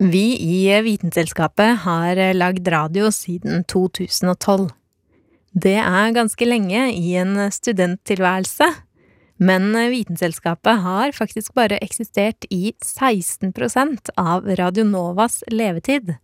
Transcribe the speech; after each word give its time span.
Vi 0.00 0.38
i 0.38 0.80
Vitenselskapet 0.82 1.80
har 1.82 2.18
lagd 2.38 2.68
radio 2.70 3.08
siden 3.10 3.64
2012. 3.66 4.68
Det 5.58 5.74
er 5.74 6.12
ganske 6.14 6.46
lenge 6.46 6.84
i 6.94 7.16
en 7.18 7.32
studenttilværelse, 7.50 8.68
men 9.42 9.74
Vitenselskapet 9.90 10.84
har 10.84 11.16
faktisk 11.16 11.50
bare 11.58 11.80
eksistert 11.82 12.46
i 12.46 12.70
16% 12.78 14.12
av 14.14 14.46
Radionovas 14.60 15.40
levetid. 15.50 16.14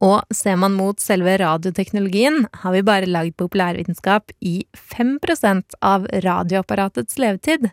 Og 0.00 0.24
ser 0.32 0.56
man 0.56 0.72
mot 0.72 0.96
selve 0.96 1.36
radioteknologien, 1.44 2.46
har 2.64 2.78
vi 2.78 2.80
bare 2.80 3.12
lagd 3.12 3.36
populærvitenskap 3.36 4.32
i 4.40 4.64
5% 4.72 5.76
av 5.84 6.08
radioapparatets 6.24 7.20
levetid, 7.20 7.68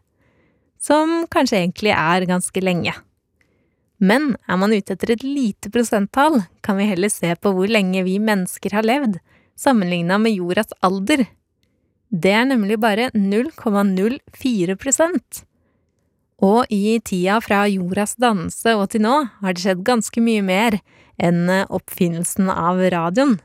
som 0.83 1.21
kanskje 1.31 1.63
egentlig 1.63 1.95
er 1.95 2.27
ganske 2.27 2.67
lenge. 2.67 2.99
Men 4.03 4.33
er 4.51 4.59
man 4.59 4.73
ute 4.75 4.97
etter 4.97 5.13
et 5.13 5.23
lite 5.23 5.69
prosenttall, 5.71 6.41
kan 6.65 6.75
vi 6.79 6.89
heller 6.89 7.11
se 7.11 7.35
på 7.39 7.51
hvor 7.55 7.67
lenge 7.71 8.03
vi 8.03 8.19
mennesker 8.19 8.71
har 8.75 8.83
levd, 8.83 9.19
sammenligna 9.55 10.17
med 10.19 10.35
jordas 10.35 10.73
alder. 10.83 11.25
Det 12.11 12.31
er 12.35 12.45
nemlig 12.49 12.79
bare 12.83 13.11
0,04% 13.15 15.43
Og 16.43 16.65
i 16.69 16.99
tida 16.99 17.39
fra 17.41 17.67
jordas 17.71 18.15
dannelse 18.19 18.75
og 18.75 18.89
til 18.91 19.01
nå 19.05 19.27
har 19.39 19.53
det 19.53 19.61
skjedd 19.63 19.83
ganske 19.87 20.21
mye 20.21 20.41
mer 20.45 20.79
enn 21.17 21.49
oppfinnelsen 21.69 22.49
av 22.51 22.77
radioen. 22.93 23.39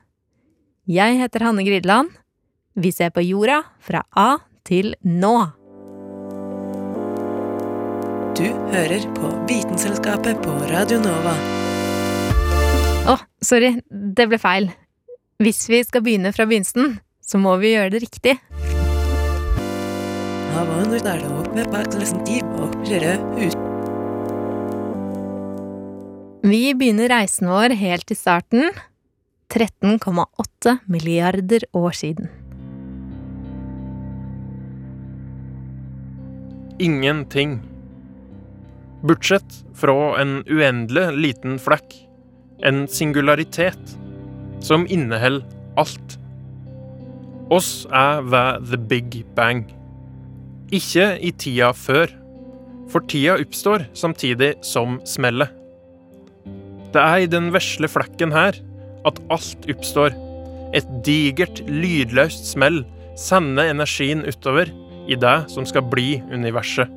Jeg 0.88 1.18
heter 1.20 1.40
Hanne 1.44 1.64
Gridland. 1.66 2.08
Vi 2.74 2.92
ser 2.92 3.10
på 3.12 3.20
jorda 3.24 3.62
fra 3.84 4.02
A 4.16 4.38
til 4.64 4.94
nå. 5.04 5.52
Du 8.38 8.44
hører 8.70 9.02
på 9.16 9.28
Vitenselskapet 9.48 10.38
på 10.44 10.52
Radio 10.70 11.00
Nova. 11.02 11.32
Å, 13.10 13.16
sorry, 13.42 13.72
det 13.90 14.28
ble 14.30 14.38
feil. 14.38 14.68
Hvis 15.42 15.64
vi 15.66 15.80
skal 15.82 16.04
begynne 16.06 16.30
fra 16.30 16.44
begynnelsen, 16.46 17.00
så 17.18 17.40
må 17.42 17.56
vi 17.58 17.72
gjøre 17.72 17.90
det 17.96 18.00
riktig. 18.04 18.36
Vi 26.46 26.60
begynner 26.78 27.10
reisen 27.10 27.50
vår 27.50 27.74
helt 27.80 28.06
til 28.06 28.20
starten. 28.20 28.70
13,8 29.50 30.76
milliarder 30.86 31.66
år 31.74 31.98
siden. 32.04 32.30
Ingenting. 36.78 37.58
Bortsett 39.06 39.60
fra 39.78 40.18
en 40.18 40.40
uendelig 40.50 41.12
liten 41.14 41.58
flekk. 41.62 41.94
En 42.66 42.86
singularitet. 42.90 43.94
Som 44.60 44.88
inneholder 44.90 45.46
alt. 45.78 46.16
Oss 47.54 47.86
er 47.94 48.24
ved 48.26 48.66
the 48.72 48.80
big 48.90 49.20
bang. 49.36 49.62
Ikke 50.74 51.14
i 51.22 51.30
tida 51.30 51.70
før. 51.72 52.10
For 52.90 53.06
tida 53.06 53.38
oppstår 53.38 53.86
samtidig 53.96 54.56
som 54.66 54.98
smellet. 55.06 55.54
Det 56.92 57.00
er 57.04 57.22
i 57.22 57.30
den 57.30 57.52
vesle 57.54 57.88
flekken 57.88 58.32
her 58.34 58.58
at 59.06 59.22
alt 59.30 59.68
oppstår. 59.70 60.16
Et 60.74 60.88
digert, 61.06 61.62
lydløst 61.70 62.50
smell 62.50 62.82
sender 63.16 63.70
energien 63.70 64.26
utover 64.26 64.72
i 65.08 65.16
det 65.16 65.36
som 65.52 65.64
skal 65.68 65.86
bli 65.86 66.18
universet. 66.32 66.90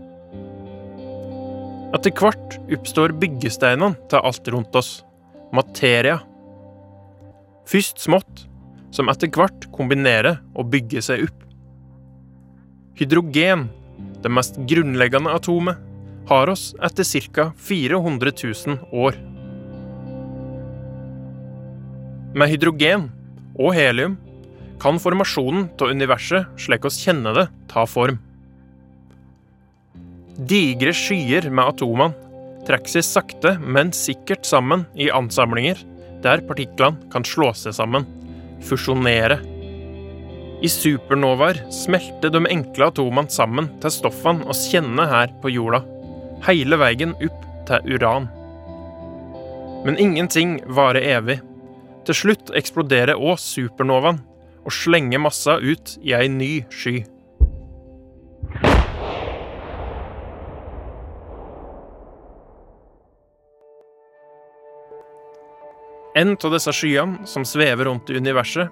Etter 1.91 2.13
hvert 2.15 2.55
oppstår 2.71 3.11
byggesteinene 3.19 3.97
til 4.11 4.23
alt 4.23 4.47
rundt 4.53 4.75
oss. 4.79 4.91
Materia. 5.51 6.21
Først 7.67 7.99
smått, 7.99 8.45
som 8.95 9.11
etter 9.11 9.27
hvert 9.31 9.67
kombinerer 9.75 10.39
og 10.55 10.69
bygger 10.71 11.03
seg 11.03 11.25
opp. 11.27 11.43
Hydrogen, 12.95 13.67
det 14.23 14.31
mest 14.31 14.59
grunnleggende 14.69 15.35
atomet, 15.35 15.79
har 16.31 16.51
oss 16.53 16.69
etter 16.79 17.03
ca. 17.35 17.49
400 17.59 18.33
000 18.39 18.79
år. 18.95 19.19
Med 22.31 22.47
hydrogen 22.53 23.09
og 23.59 23.73
helium 23.75 24.15
kan 24.79 24.99
formasjonen 25.01 25.67
av 25.75 25.91
universet, 25.91 26.47
slik 26.55 26.87
oss 26.87 27.01
kjenner 27.03 27.35
det, 27.35 27.49
ta 27.67 27.83
form. 27.83 28.21
Digre 30.37 30.93
skyer 30.95 31.49
med 31.51 31.73
atomene 31.73 32.15
trekker 32.67 32.99
seg 32.99 33.05
sakte, 33.05 33.55
men 33.59 33.91
sikkert 33.95 34.45
sammen 34.47 34.85
i 34.95 35.09
ansamlinger 35.11 35.81
der 36.21 36.43
partiklene 36.45 37.09
kan 37.11 37.25
slå 37.25 37.49
seg 37.57 37.73
sammen, 37.75 38.05
fusjonere. 38.63 39.39
I 40.61 40.69
supernovaer 40.69 41.63
smelter 41.73 42.29
de 42.33 42.43
enkle 42.53 42.91
atomene 42.91 43.33
sammen 43.33 43.71
til 43.81 43.93
stoffene 43.95 44.45
oss 44.51 44.67
kjenner 44.69 45.09
her 45.09 45.33
på 45.41 45.51
jorda, 45.55 45.81
hele 46.45 46.77
veien 46.77 47.15
opp 47.17 47.47
til 47.67 47.95
uran. 47.97 48.29
Men 49.81 49.97
ingenting 49.97 50.59
varer 50.69 51.07
evig. 51.17 51.39
Til 52.05 52.17
slutt 52.17 52.53
eksploderer 52.57 53.17
òg 53.17 53.41
supernovaen 53.41 54.21
og 54.61 54.73
slenger 54.73 55.21
massa 55.21 55.57
ut 55.57 55.97
i 56.05 56.13
ei 56.17 56.29
ny 56.29 56.51
sky. 56.69 57.01
En 66.17 66.33
av 66.35 66.51
disse 66.51 66.73
skyene 66.75 67.23
som 67.29 67.45
svever 67.47 67.87
rundt 67.87 68.09
i 68.11 68.17
universet, 68.19 68.67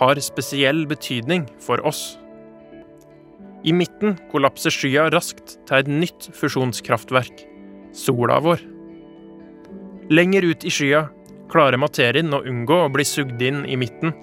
har 0.00 0.18
spesiell 0.24 0.82
betydning 0.88 1.44
for 1.62 1.82
oss. 1.86 2.16
I 3.62 3.74
midten 3.76 4.16
kollapser 4.32 4.72
skya 4.74 5.04
raskt 5.12 5.58
til 5.68 5.76
et 5.78 5.90
nytt 5.90 6.30
fusjonskraftverk, 6.34 7.44
sola 7.94 8.40
vår. 8.42 8.64
Lenger 10.10 10.48
ut 10.48 10.64
i 10.66 10.72
skya 10.72 11.04
klarer 11.52 11.78
materien 11.78 12.32
å 12.34 12.42
unngå 12.48 12.78
å 12.82 12.90
bli 12.90 13.06
sugd 13.06 13.42
inn 13.44 13.62
i 13.68 13.76
midten, 13.78 14.14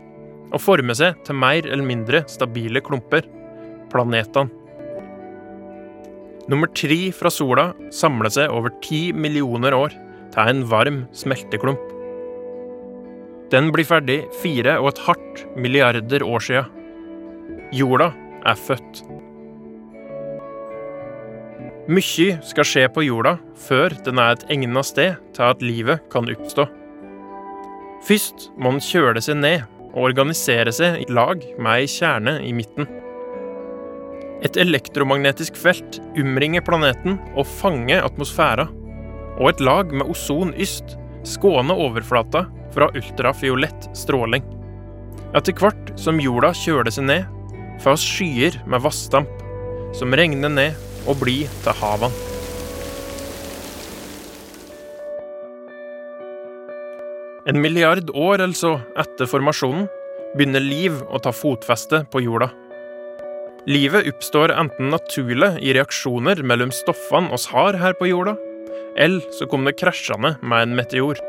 og 0.50 0.60
forme 0.60 0.96
seg 0.98 1.22
til 1.24 1.38
mer 1.40 1.62
eller 1.62 1.86
mindre 1.86 2.24
stabile 2.28 2.82
klumper, 2.84 3.24
planetene. 3.94 4.52
Nummer 6.50 6.72
tre 6.74 6.98
fra 7.14 7.30
sola 7.30 7.70
samler 7.94 8.34
seg 8.34 8.52
over 8.52 8.74
ti 8.82 9.14
millioner 9.14 9.76
år 9.78 9.94
til 10.34 10.50
en 10.50 10.66
varm 10.68 11.04
smelteklump. 11.14 11.99
Den 13.50 13.72
blir 13.74 13.88
ferdig 13.88 14.20
fire 14.44 14.76
og 14.78 14.92
et 14.92 15.00
hardt 15.08 15.46
milliarder 15.58 16.22
år 16.26 16.44
sia. 16.46 16.68
Jorda 17.74 18.12
er 18.46 18.60
født. 18.60 19.02
Mykje 21.90 22.36
skal 22.46 22.68
skje 22.70 22.84
på 22.94 23.08
jorda 23.08 23.40
før 23.58 23.96
den 24.06 24.22
er 24.22 24.36
et 24.36 24.46
egnet 24.54 24.86
sted 24.86 25.18
til 25.34 25.48
at 25.48 25.64
livet 25.66 26.04
kan 26.14 26.30
oppstå. 26.30 26.68
Først 28.06 28.52
må 28.62 28.76
den 28.76 28.86
kjøle 28.86 29.24
seg 29.26 29.40
ned 29.42 29.66
og 29.90 30.12
organisere 30.12 30.70
seg 30.76 31.02
i 31.02 31.10
lag 31.10 31.42
med 31.58 31.72
ei 31.74 31.90
kjerne 31.90 32.38
i 32.46 32.54
midten. 32.54 32.86
Et 34.46 34.62
elektromagnetisk 34.62 35.58
felt 35.58 35.98
umringer 36.14 36.62
planeten 36.64 37.18
og 37.34 37.50
fanger 37.50 38.06
atmosfæra, 38.06 38.70
og 39.40 39.50
et 39.50 39.66
lag 39.66 39.90
med 39.90 40.14
ozon 40.14 40.54
yst 40.54 40.99
skåner 41.28 41.80
overflata 41.80 42.46
fra 42.74 42.90
ultrafiolett 42.96 43.90
stråling. 43.98 44.46
Etter 45.36 45.54
hvert 45.54 45.94
som 46.00 46.20
jorda 46.22 46.54
kjøler 46.58 46.94
seg 46.94 47.06
ned, 47.10 47.28
får 47.84 47.96
oss 47.98 48.06
skyer 48.06 48.58
med 48.70 48.84
vassdamp, 48.84 49.30
som 49.96 50.14
regner 50.16 50.52
ned 50.52 51.08
og 51.08 51.22
blir 51.22 51.50
til 51.64 51.80
havene. 51.82 52.26
En 57.50 57.62
milliard 57.64 58.12
år 58.14 58.44
eller 58.44 58.54
så 58.54 58.76
etter 59.00 59.26
formasjonen 59.30 59.88
begynner 60.36 60.62
liv 60.62 61.00
å 61.10 61.18
ta 61.24 61.32
fotfeste 61.34 62.04
på 62.14 62.22
jorda. 62.22 62.52
Livet 63.70 64.06
oppstår 64.12 64.54
enten 64.54 64.92
naturlig 64.94 65.56
i 65.66 65.74
reaksjoner 65.74 66.44
mellom 66.46 66.70
stoffene 66.74 67.34
oss 67.34 67.48
har 67.50 67.78
her 67.80 67.96
på 67.98 68.12
jorda, 68.12 68.36
eller 69.00 69.24
så 69.36 69.48
kom 69.50 69.66
det 69.68 69.78
krasjende 69.80 70.36
med 70.42 70.64
en 70.64 70.76
meteor. 70.78 71.20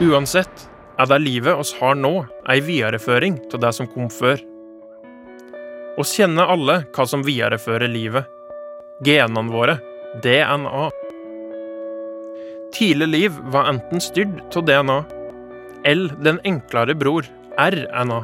Uansett 0.00 0.66
er 1.00 1.08
det 1.08 1.20
livet 1.22 1.56
oss 1.56 1.74
har 1.80 1.96
nå, 1.96 2.12
ei 2.48 2.60
videreføring 2.64 3.38
av 3.52 3.60
det 3.62 3.72
som 3.76 3.88
kom 3.88 4.10
før. 4.12 4.40
Oss 6.00 6.12
kjenner 6.16 6.52
alle 6.52 6.82
hva 6.94 7.06
som 7.08 7.24
viderefører 7.26 7.90
livet. 7.90 8.28
Genene 9.04 9.52
våre, 9.52 9.78
DNA. 10.24 10.88
Tidlig 12.76 13.08
liv 13.08 13.38
var 13.52 13.72
enten 13.72 14.02
styrt 14.04 14.56
av 14.56 14.66
DNA, 14.68 14.98
eller 15.88 16.20
den 16.24 16.40
enklere 16.46 16.94
bror, 16.94 17.26
RNA. 17.58 18.20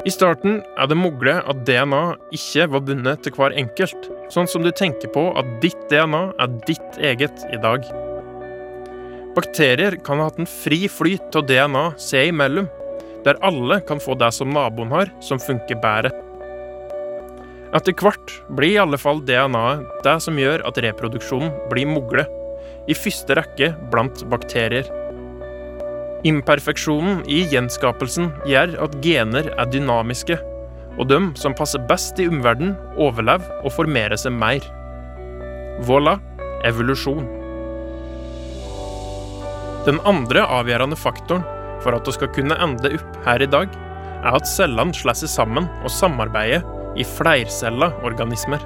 I 0.00 0.10
starten 0.12 0.62
er 0.80 0.88
det 0.88 0.96
mulig 0.96 1.34
at 1.36 1.58
DNA 1.68 2.14
ikke 2.32 2.64
var 2.72 2.84
bundet 2.88 3.20
til 3.24 3.34
hver 3.36 3.52
enkelt, 3.60 4.06
sånn 4.32 4.48
som 4.48 4.64
du 4.64 4.70
tenker 4.72 5.10
på 5.12 5.26
at 5.36 5.48
ditt 5.60 5.80
DNA 5.90 6.22
er 6.40 6.54
ditt 6.64 6.96
eget 7.04 7.42
i 7.52 7.58
dag. 7.60 7.84
Bakterier 9.36 9.98
kan 10.06 10.22
ha 10.22 10.30
hatt 10.30 10.40
en 10.40 10.48
fri 10.48 10.86
flyt 10.88 11.36
av 11.36 11.44
DNA 11.50 11.84
seg 12.00 12.30
imellom, 12.32 12.70
der 13.26 13.36
alle 13.44 13.82
kan 13.84 14.00
få 14.00 14.16
det 14.16 14.30
som 14.32 14.48
naboen 14.56 14.92
har, 14.94 15.12
som 15.20 15.42
funker 15.42 15.76
bedre. 15.84 16.14
Etter 17.76 17.92
hvert 17.92 18.32
blir 18.56 18.72
i 18.72 18.80
alle 18.80 18.98
fall 18.98 19.20
DNA-et 19.28 20.00
det 20.06 20.16
som 20.24 20.40
gjør 20.40 20.64
at 20.66 20.80
reproduksjonen 20.80 21.52
blir 21.68 21.92
mulig, 21.92 22.24
i 22.88 22.96
første 22.96 23.36
rekke 23.36 23.74
blant 23.92 24.24
bakterier. 24.32 24.88
Imperfeksjonen 26.28 27.22
i 27.32 27.46
gjenskapelsen 27.48 28.28
gjør 28.48 28.74
at 28.84 28.96
gener 29.04 29.46
er 29.54 29.68
dynamiske, 29.72 30.36
og 31.00 31.08
de 31.08 31.20
som 31.40 31.54
passer 31.56 31.80
best 31.88 32.18
i 32.20 32.26
omverdenen, 32.28 32.74
overlever 33.00 33.64
og 33.64 33.72
formerer 33.72 34.20
seg 34.20 34.34
mer. 34.36 34.60
Voilà 35.88 36.18
evolusjon. 36.68 37.24
Den 39.86 40.00
andre 40.04 40.44
avgjørende 40.44 40.98
faktoren 41.00 41.46
for 41.80 41.96
at 41.96 42.04
vi 42.04 42.12
skal 42.18 42.32
kunne 42.36 42.58
ende 42.60 42.92
opp 42.98 43.20
her 43.24 43.40
i 43.40 43.48
dag, 43.48 43.72
er 44.20 44.36
at 44.36 44.48
cellene 44.48 44.92
slår 44.92 45.16
seg 45.22 45.32
sammen 45.32 45.70
og 45.80 45.94
samarbeider 45.94 46.66
i 47.00 47.06
flercella 47.16 47.94
organismer. 48.04 48.60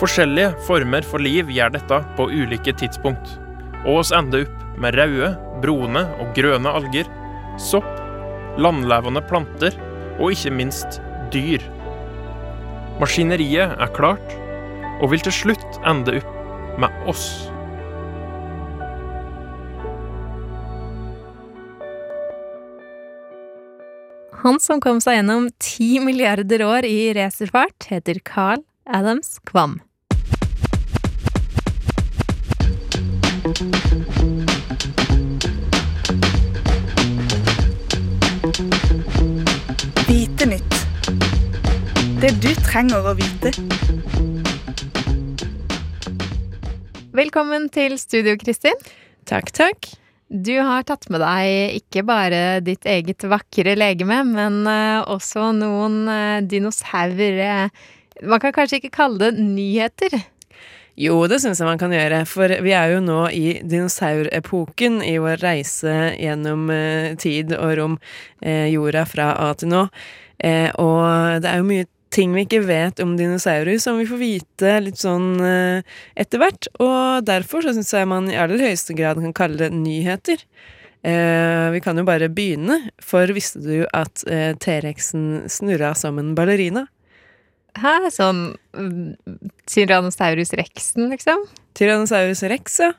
Forskjellige 0.00 0.52
former 0.66 1.06
for 1.08 1.24
liv 1.24 1.48
gjør 1.48 1.72
dette 1.78 2.02
på 2.18 2.28
ulike 2.28 2.74
tidspunkt, 2.76 3.38
og 3.84 4.02
oss 4.02 4.12
ender 4.14 4.44
opp 4.46 4.80
med 4.80 4.96
røde, 4.96 5.34
brune 5.62 6.04
og 6.20 6.32
grønne 6.36 6.72
alger, 6.80 7.08
sopp, 7.60 7.88
landlevende 8.60 9.22
planter 9.28 9.76
og 10.18 10.34
ikke 10.34 10.52
minst 10.54 11.00
dyr. 11.32 11.64
Maskineriet 13.00 13.76
er 13.80 13.94
klart, 13.96 14.36
og 15.00 15.12
vil 15.14 15.22
til 15.24 15.32
slutt 15.32 15.80
ende 15.88 16.18
opp 16.20 16.80
med 16.80 17.08
oss. 17.08 17.30
Han 24.40 24.56
som 24.62 24.80
kom 24.80 25.02
seg 25.04 25.18
gjennom 25.18 25.50
ti 25.60 25.98
milliarder 26.00 26.64
år 26.64 26.88
i 26.88 27.12
racerfart, 27.16 27.90
heter 27.92 28.22
Carl 28.24 28.64
Adams 28.88 29.36
Kvam. 29.44 29.80
Det 42.20 42.34
du 42.36 42.50
trenger 42.60 43.06
å 43.08 43.14
vite. 43.16 43.48
Velkommen 47.16 47.70
til 47.72 47.94
studio, 47.96 48.34
Kristin. 48.42 48.76
Takk, 49.24 49.48
takk. 49.56 49.88
Du 50.28 50.52
har 50.60 50.84
tatt 50.84 51.08
med 51.08 51.24
deg 51.24 51.78
ikke 51.78 52.02
bare 52.04 52.42
ditt 52.60 52.84
eget 52.84 53.24
vakre 53.24 53.72
legeme, 53.72 54.18
men 54.28 54.58
eh, 54.68 54.98
også 55.00 55.46
noen 55.56 56.02
uh, 56.12 56.42
dinosaurer 56.44 57.72
Man 58.20 58.42
kan 58.42 58.52
kanskje 58.52 58.82
ikke 58.82 58.92
kalle 58.98 59.30
det 59.30 59.40
nyheter? 59.40 60.18
Jo, 61.00 61.22
det 61.24 61.38
syns 61.40 61.62
jeg 61.62 61.68
man 61.70 61.80
kan 61.80 61.94
gjøre, 61.94 62.24
for 62.28 62.52
vi 62.60 62.74
er 62.76 62.90
jo 62.92 62.98
nå 63.00 63.20
i 63.32 63.54
dinosaurepoken 63.64 65.00
i 65.06 65.14
vår 65.22 65.40
reise 65.40 65.94
gjennom 66.18 66.68
eh, 66.74 67.14
tid 67.16 67.54
og 67.56 67.72
rom, 67.78 67.94
eh, 68.44 68.66
jorda 68.74 69.06
fra 69.08 69.30
A 69.46 69.54
til 69.56 69.72
nå. 69.72 69.86
Eh, 70.36 70.68
og 70.76 71.40
det 71.40 71.48
er 71.48 71.62
jo 71.62 71.68
mye 71.70 71.88
ting 72.14 72.34
vi 72.34 72.44
ikke 72.44 72.62
vet 72.66 73.00
om 73.02 73.14
dinosaurer, 73.18 73.78
som 73.82 74.00
vi 74.00 74.08
får 74.08 74.20
vite 74.20 74.74
litt 74.82 75.00
sånn 75.00 75.38
eh, 75.46 75.86
etter 76.18 76.42
hvert. 76.42 76.68
Og 76.82 77.26
derfor 77.26 77.64
så 77.64 77.74
syns 77.76 77.92
jeg 77.94 78.10
man 78.10 78.30
i 78.30 78.38
aller 78.40 78.62
høyeste 78.62 78.96
grad 78.98 79.22
kan 79.22 79.36
kalle 79.36 79.60
det 79.62 79.70
nyheter. 79.76 80.42
Eh, 81.06 81.66
vi 81.72 81.80
kan 81.84 81.96
jo 81.96 82.04
bare 82.04 82.28
begynne, 82.28 82.80
for 83.02 83.30
visste 83.32 83.62
du 83.64 83.84
at 83.96 84.24
eh, 84.28 84.52
T-rexen 84.60 85.46
snurra 85.48 85.94
som 85.96 86.18
en 86.20 86.34
ballerina? 86.36 86.88
Hæ? 87.78 87.94
Sånn 88.12 88.50
mm, 88.74 89.14
Tyrannosaurus 89.70 90.52
rexen, 90.58 91.06
liksom? 91.12 91.46
Tyrannosaurus 91.78 92.42
rex, 92.50 92.80
ja. 92.82 92.90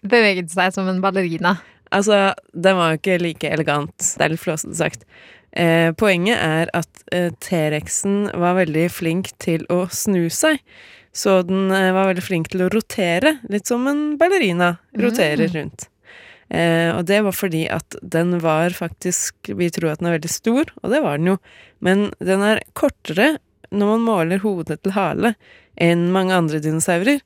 Beveget 0.00 0.48
seg 0.52 0.72
som 0.74 0.88
en 0.88 1.02
ballerina. 1.04 1.58
Altså, 1.92 2.30
den 2.54 2.78
var 2.78 2.94
jo 2.94 3.00
ikke 3.00 3.18
like 3.20 3.50
elegant. 3.52 3.94
Det 3.98 4.24
er 4.24 4.32
litt 4.32 4.42
flåsete 4.42 4.78
sagt. 4.78 5.04
Eh, 5.52 5.90
poenget 5.98 6.38
er 6.38 6.70
at 6.78 7.04
eh, 7.12 7.30
T-rexen 7.42 8.28
var 8.38 8.54
veldig 8.60 8.86
flink 8.94 9.32
til 9.42 9.64
å 9.72 9.84
snu 9.90 10.28
seg. 10.30 10.60
Så 11.12 11.40
den 11.42 11.72
eh, 11.74 11.90
var 11.96 12.10
veldig 12.12 12.22
flink 12.22 12.52
til 12.52 12.62
å 12.66 12.70
rotere, 12.70 13.38
litt 13.50 13.66
som 13.66 13.86
en 13.90 14.16
ballerina 14.20 14.76
roterer 14.94 15.48
Mm. 15.50 15.56
rundt. 15.56 15.88
Eh, 16.50 16.90
og 16.96 17.04
det 17.06 17.20
var 17.22 17.34
fordi 17.34 17.64
at 17.70 17.94
den 18.02 18.40
var 18.42 18.70
faktisk 18.74 19.52
Vi 19.54 19.68
tror 19.70 19.92
at 19.92 20.00
den 20.00 20.08
er 20.10 20.16
veldig 20.18 20.30
stor, 20.30 20.70
og 20.82 20.90
det 20.90 21.02
var 21.02 21.18
den 21.18 21.32
jo, 21.34 21.36
men 21.80 22.10
den 22.18 22.42
er 22.42 22.62
kortere 22.74 23.36
når 23.70 23.86
man 23.92 24.02
måler 24.06 24.42
hodet 24.42 24.80
til 24.82 24.92
hale 24.96 25.34
enn 25.78 26.08
mange 26.12 26.34
andre 26.34 26.58
dinosaurer. 26.62 27.20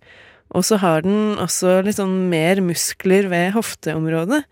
Og 0.55 0.63
så 0.67 0.79
har 0.79 1.03
den 1.03 1.35
også 1.43 1.81
litt 1.83 1.99
sånn 1.99 2.29
mer 2.31 2.61
muskler 2.63 3.27
ved 3.33 3.53
hofteområdet. 3.57 4.45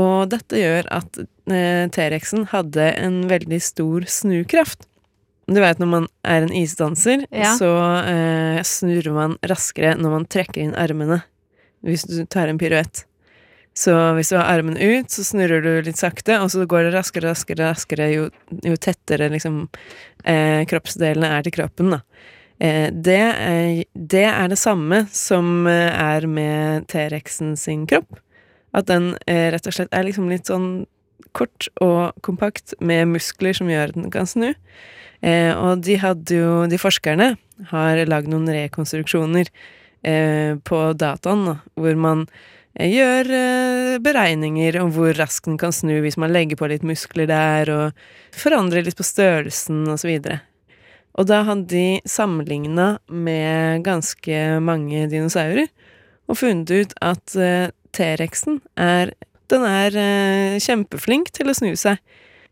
Og 0.00 0.30
dette 0.32 0.56
gjør 0.56 0.88
at 0.96 1.18
eh, 1.52 1.84
T-rexen 1.92 2.46
hadde 2.54 2.86
en 2.96 3.18
veldig 3.28 3.58
stor 3.60 4.06
snukraft. 4.08 4.86
Du 5.52 5.58
vet 5.60 5.80
når 5.82 5.90
man 5.90 6.08
er 6.24 6.46
en 6.46 6.54
isdanser, 6.56 7.26
Ja. 7.34 7.52
så 7.58 7.68
eh, 8.08 8.62
snurrer 8.64 9.12
man 9.12 9.36
raskere 9.44 9.92
når 10.00 10.14
man 10.16 10.28
trekker 10.30 10.62
inn 10.64 10.76
armene. 10.78 11.20
Hvis 11.84 12.06
du 12.08 12.22
tar 12.30 12.48
en 12.48 12.60
piruett. 12.62 13.04
Så 13.74 13.92
hvis 14.16 14.28
du 14.32 14.36
har 14.36 14.48
armen 14.52 14.76
ut, 14.76 15.08
så 15.10 15.24
snurrer 15.24 15.62
du 15.64 15.70
litt 15.84 15.96
sakte, 16.00 16.36
og 16.44 16.50
så 16.52 16.64
går 16.68 16.86
det 16.86 16.94
raskere, 16.94 17.30
raskere, 17.32 17.70
raskere 17.72 18.08
jo, 18.12 18.26
jo 18.64 18.76
tettere 18.76 19.30
liksom 19.32 19.62
eh, 20.28 20.62
kroppsdelene 20.68 21.30
er 21.38 21.46
til 21.46 21.56
kroppen, 21.56 21.94
da. 21.96 22.02
Eh, 22.62 22.88
det, 22.94 23.18
er, 23.18 23.84
det 23.94 24.26
er 24.30 24.52
det 24.52 24.60
samme 24.60 25.04
som 25.10 25.66
eh, 25.66 25.90
er 25.90 26.28
med 26.30 26.86
T-rexen 26.92 27.56
sin 27.58 27.86
kropp. 27.90 28.20
At 28.72 28.86
den 28.88 29.16
eh, 29.26 29.50
rett 29.52 29.66
og 29.66 29.74
slett 29.74 29.92
er 29.92 30.06
liksom 30.06 30.30
litt 30.30 30.48
sånn 30.50 30.84
kort 31.36 31.68
og 31.82 32.12
kompakt 32.24 32.76
med 32.80 33.10
muskler 33.12 33.56
som 33.56 33.70
gjør 33.70 33.90
at 33.90 33.98
den 33.98 34.12
kan 34.14 34.28
snu. 34.28 34.52
Eh, 35.22 35.50
og 35.54 35.82
de 35.86 35.98
hadde 36.02 36.38
jo, 36.38 36.54
de 36.70 36.78
forskerne 36.80 37.32
har 37.72 38.02
lagd 38.10 38.30
noen 38.30 38.48
rekonstruksjoner 38.50 39.50
eh, 40.06 40.58
på 40.62 40.80
dataen, 40.98 41.44
da, 41.46 41.56
hvor 41.78 41.98
man 41.98 42.24
eh, 42.74 42.90
gjør 42.90 43.34
eh, 43.38 43.98
beregninger 44.02 44.80
om 44.82 44.90
hvor 44.94 45.14
raskt 45.18 45.50
den 45.50 45.60
kan 45.62 45.74
snu 45.74 45.94
hvis 46.02 46.18
man 46.20 46.34
legger 46.34 46.58
på 46.58 46.70
litt 46.70 46.86
muskler 46.86 47.30
der, 47.30 47.74
og 47.74 48.38
forandrer 48.38 48.86
litt 48.86 48.98
på 48.98 49.06
størrelsen 49.06 49.84
og 49.86 49.98
så 50.02 50.10
videre. 50.10 50.42
Og 51.20 51.28
da 51.28 51.42
hadde 51.44 51.68
de 51.68 52.00
sammenligna 52.08 52.96
med 53.12 53.84
ganske 53.84 54.38
mange 54.64 55.04
dinosaurer, 55.12 55.68
og 56.30 56.38
funnet 56.40 56.70
ut 56.72 56.94
at 57.04 57.36
eh, 57.36 57.68
T-rexen 57.92 58.62
er 58.80 59.12
Den 59.52 59.66
er 59.68 59.96
eh, 60.00 60.60
kjempeflink 60.64 61.28
til 61.36 61.50
å 61.50 61.54
snu 61.56 61.74
seg. 61.76 61.98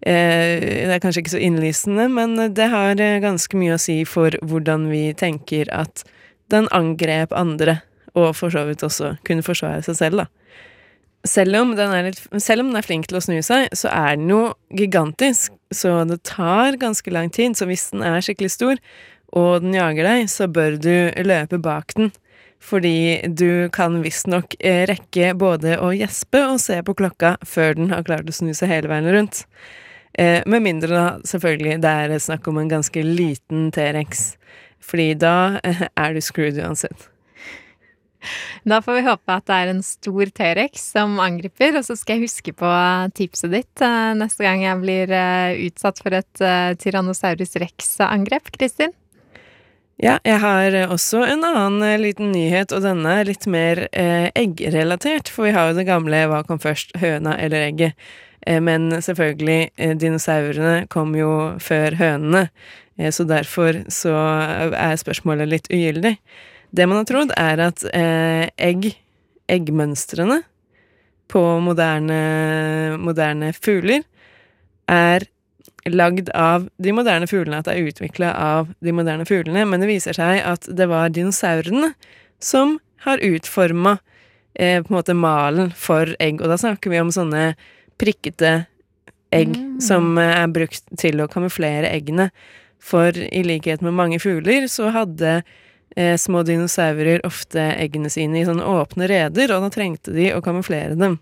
Eh, 0.04 0.60
det 0.60 0.90
er 0.92 1.00
kanskje 1.00 1.22
ikke 1.22 1.32
så 1.32 1.40
innlysende, 1.40 2.10
men 2.12 2.34
det 2.52 2.66
har 2.68 3.00
ganske 3.24 3.56
mye 3.56 3.78
å 3.78 3.80
si 3.80 4.02
for 4.04 4.36
hvordan 4.44 4.90
vi 4.90 5.06
tenker 5.16 5.70
at 5.72 6.04
den 6.52 6.68
angrep 6.76 7.32
andre, 7.32 7.78
og 8.12 8.34
for 8.36 8.52
så 8.52 8.66
vidt 8.68 8.84
også 8.84 9.14
kunne 9.24 9.46
forsvare 9.46 9.80
seg 9.86 9.96
selv, 9.96 10.20
da. 10.20 10.28
Selv 11.24 11.56
om, 11.60 11.72
litt, 11.76 12.20
selv 12.40 12.64
om 12.64 12.70
den 12.72 12.80
er 12.80 12.84
flink 12.84 13.08
til 13.08 13.16
å 13.16 13.24
snu 13.24 13.38
seg, 13.44 13.68
så 13.76 13.88
er 13.92 14.20
den 14.20 14.28
jo 14.32 14.42
gigantisk, 14.76 15.56
så 15.74 16.04
det 16.04 16.22
tar 16.28 16.78
ganske 16.80 17.10
lang 17.10 17.30
tid. 17.30 17.56
Så 17.56 17.68
hvis 17.70 17.90
den 17.94 18.02
er 18.06 18.22
skikkelig 18.24 18.52
stor, 18.54 18.80
og 19.36 19.62
den 19.62 19.76
jager 19.76 20.06
deg, 20.06 20.30
så 20.30 20.48
bør 20.50 20.78
du 20.80 20.94
løpe 21.26 21.60
bak 21.62 21.94
den. 21.98 22.10
Fordi 22.60 23.22
du 23.24 23.70
kan 23.72 24.02
visstnok 24.04 24.54
eh, 24.60 24.82
rekke 24.90 25.32
både 25.38 25.78
å 25.80 25.94
gjespe 25.96 26.42
og 26.50 26.58
se 26.60 26.76
på 26.84 26.94
klokka 26.98 27.38
før 27.46 27.78
den 27.78 27.94
har 27.94 28.04
klart 28.04 28.28
å 28.28 28.36
snu 28.36 28.52
seg 28.56 28.72
hele 28.74 28.90
veien 28.90 29.08
rundt. 29.08 29.46
Eh, 30.12 30.42
med 30.44 30.66
mindre 30.66 30.92
da 30.92 31.06
selvfølgelig 31.24 31.78
det 31.80 31.94
er 32.04 32.18
snakk 32.20 32.50
om 32.50 32.60
en 32.60 32.68
ganske 32.68 33.04
liten 33.06 33.70
T-rex. 33.72 34.34
Fordi 34.84 35.14
da 35.22 35.60
eh, 35.64 35.86
er 35.88 36.16
du 36.16 36.20
screwed 36.24 36.60
uansett. 36.60 37.09
Da 38.68 38.80
får 38.84 38.98
vi 38.98 39.06
håpe 39.08 39.36
at 39.36 39.46
det 39.48 39.58
er 39.58 39.72
en 39.72 39.82
stor 39.84 40.32
T-rex 40.36 40.86
som 40.94 41.18
angriper, 41.22 41.78
og 41.80 41.86
så 41.86 41.96
skal 41.98 42.18
jeg 42.18 42.28
huske 42.28 42.54
på 42.56 42.70
tipset 43.16 43.52
ditt 43.54 43.84
eh, 43.84 44.12
neste 44.18 44.44
gang 44.46 44.64
jeg 44.64 44.80
blir 44.82 45.14
eh, 45.16 45.60
utsatt 45.68 46.02
for 46.02 46.16
et 46.18 46.44
eh, 46.44 46.72
Tyrannosaurus 46.80 47.56
rex-angrep, 47.62 48.52
Kristin. 48.56 48.92
Ja, 50.00 50.16
jeg 50.24 50.38
har 50.40 50.74
også 50.88 51.26
en 51.28 51.42
annen 51.44 52.00
liten 52.00 52.30
nyhet, 52.32 52.72
og 52.72 52.86
denne 52.86 53.18
er 53.20 53.28
litt 53.28 53.44
mer 53.50 53.82
eh, 53.92 54.30
eggrelatert. 54.32 55.28
For 55.28 55.44
vi 55.44 55.52
har 55.52 55.68
jo 55.68 55.76
det 55.76 55.84
gamle 55.90 56.22
'hva 56.24 56.40
kom 56.48 56.58
først, 56.58 56.96
høna 56.96 57.36
eller 57.36 57.68
egget'? 57.68 57.92
Eh, 58.46 58.60
men 58.60 58.88
selvfølgelig, 58.90 59.70
eh, 59.76 59.92
dinosaurene 60.00 60.88
kom 60.88 61.12
jo 61.14 61.58
før 61.60 61.98
hønene, 62.00 62.48
så 63.12 63.24
derfor 63.24 63.84
så 63.88 64.12
er 64.76 64.96
spørsmålet 64.96 65.48
litt 65.48 65.68
ugyldig. 65.72 66.16
Det 66.70 66.86
man 66.86 67.00
har 67.00 67.08
trodd, 67.08 67.34
er 67.36 67.62
at 67.66 67.84
eh, 67.94 68.46
egg, 68.60 68.92
eggmønstrene 69.50 70.40
på 71.30 71.42
moderne, 71.62 72.20
moderne 72.98 73.52
fugler 73.54 74.04
er 74.90 75.26
lagd 75.90 76.28
av 76.36 76.68
de 76.82 76.92
moderne 76.94 77.26
fuglene, 77.30 77.60
at 77.60 77.68
det 77.68 77.76
er 77.78 77.90
utvikla 77.90 78.30
av 78.36 78.70
de 78.84 78.94
moderne 78.94 79.26
fuglene, 79.26 79.64
men 79.66 79.82
det 79.82 79.88
viser 79.90 80.16
seg 80.16 80.42
at 80.44 80.66
det 80.76 80.86
var 80.90 81.12
dinosaurene 81.14 81.92
som 82.42 82.78
har 83.06 83.22
utforma 83.24 83.96
eh, 84.54 84.82
på 84.82 84.90
en 84.90 84.98
måte 84.98 85.16
malen 85.16 85.70
for 85.72 86.12
egg, 86.20 86.42
og 86.42 86.52
da 86.52 86.58
snakker 86.60 86.92
vi 86.92 87.00
om 87.00 87.12
sånne 87.14 87.54
prikkete 88.00 88.60
egg 89.30 89.54
Mm. 89.56 89.80
som 89.80 90.18
eh, 90.18 90.42
er 90.42 90.48
brukt 90.52 90.82
til 90.98 91.20
å 91.22 91.28
kamuflere 91.30 91.90
eggene. 91.90 92.30
For 92.80 93.14
i 93.14 93.42
likhet 93.44 93.82
med 93.84 93.94
mange 93.94 94.18
fugler 94.20 94.66
så 94.68 94.90
hadde 94.90 95.42
eh, 95.96 96.16
små 96.20 96.42
dinosaurer 96.46 97.24
ofte 97.26 97.62
eggene 97.76 98.10
sine 98.12 98.40
i 98.40 98.46
sånne 98.48 98.66
åpne 98.66 99.08
reder, 99.10 99.54
og 99.54 99.66
da 99.66 99.72
trengte 99.74 100.14
de 100.14 100.30
å 100.34 100.42
kamuflere 100.44 100.98
dem. 100.98 101.18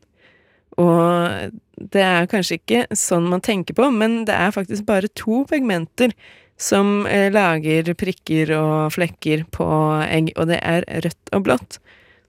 Og 0.79 1.55
det 1.79 2.03
er 2.05 2.29
kanskje 2.31 2.59
ikke 2.59 2.85
sånn 2.97 3.27
man 3.31 3.43
tenker 3.45 3.77
på, 3.79 3.89
men 3.95 4.23
det 4.29 4.37
er 4.37 4.55
faktisk 4.55 4.87
bare 4.89 5.11
to 5.19 5.43
pigmenter 5.51 6.15
som 6.59 7.07
eh, 7.07 7.29
lager 7.33 7.93
prikker 7.99 8.53
og 8.59 8.95
flekker 8.95 9.45
på 9.55 9.69
egg, 10.07 10.33
og 10.37 10.51
det 10.51 10.59
er 10.63 10.87
rødt 11.07 11.35
og 11.35 11.45
blått, 11.47 11.79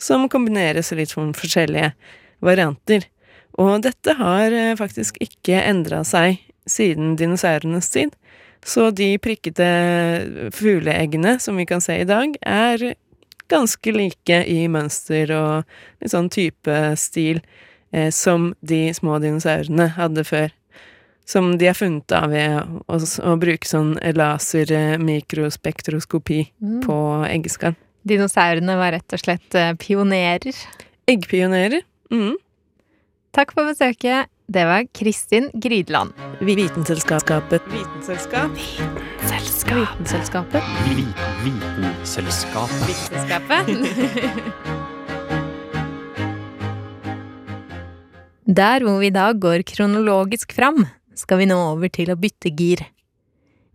som 0.02 0.30
kombineres 0.32 0.94
litt 0.96 1.14
sånn 1.14 1.34
forskjellige 1.38 1.94
varianter. 2.46 3.08
Og 3.60 3.82
dette 3.84 4.16
har 4.20 4.54
eh, 4.54 4.78
faktisk 4.80 5.18
ikke 5.24 5.62
endra 5.66 6.04
seg 6.08 6.40
siden 6.70 7.16
dinosaurenes 7.20 7.90
tid. 7.92 8.14
Så 8.66 8.90
de 8.92 9.14
prikkete 9.24 9.68
fugleeggene 10.54 11.38
som 11.40 11.56
vi 11.58 11.66
kan 11.66 11.82
se 11.82 11.96
i 12.02 12.06
dag, 12.08 12.36
er 12.42 12.94
ganske 13.50 13.92
like 13.96 14.44
i 14.46 14.68
mønster 14.70 15.32
og 15.34 15.64
litt 16.04 16.12
sånn 16.14 16.30
type 16.30 16.76
stil 17.00 17.40
eh, 17.92 18.10
som 18.14 18.52
de 18.62 18.92
små 18.94 19.18
dinosaurene 19.24 19.88
hadde 19.96 20.24
før. 20.28 20.50
Som 21.30 21.56
de 21.62 21.66
har 21.70 21.78
funnet 21.78 22.12
av 22.14 22.30
ved 22.34 22.58
å, 22.90 22.98
å 22.98 23.36
bruke 23.42 23.68
sånn 23.70 23.96
laser-mikrospektroskopi 24.18 26.42
Mm. 26.62 26.82
på 26.86 26.98
eggeskall. 27.30 27.76
Dinosaurene 28.08 28.76
var 28.80 28.92
rett 28.96 29.14
og 29.14 29.20
slett 29.22 29.56
eh, 29.56 29.74
pionerer. 29.78 30.56
Eggpionerer. 31.10 31.82
Mm. 32.12 32.36
Takk 33.36 33.52
for 33.54 33.64
besøket. 33.70 34.28
Det 34.50 34.66
var 34.66 34.88
Kristin 34.94 35.50
Grydland. 35.54 36.14
Vitenselskapet. 36.42 37.62
Vitenselskap. 37.70 38.52
Vitenselskapet. 38.58 40.64
Vitenselskapet. 41.44 42.88
Vitenselskapet. 42.88 43.68
Der 48.50 48.82
hvor 48.82 48.98
vi 48.98 49.06
i 49.12 49.14
dag 49.14 49.38
går 49.38 49.62
kronologisk 49.70 50.58
fram, 50.58 50.82
skal 51.14 51.38
vi 51.44 51.50
nå 51.54 51.60
over 51.76 51.86
til 51.94 52.10
å 52.10 52.18
bytte 52.18 52.50
gir. 52.50 52.82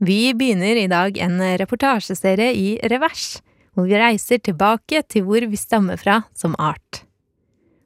Vi 0.03 0.35
begynner 0.35 0.75
i 0.83 0.91
dag 0.91 1.15
en 1.23 1.39
reportasjeserie 1.63 2.51
i 2.51 2.83
revers, 2.91 3.39
hvor 3.79 3.87
vi 3.87 3.95
reiser 4.03 4.43
tilbake 4.43 5.07
til 5.07 5.23
hvor 5.23 5.39
vi 5.47 5.55
stammer 5.55 5.95
fra 6.03 6.27
som 6.35 6.59
art. 6.59 7.07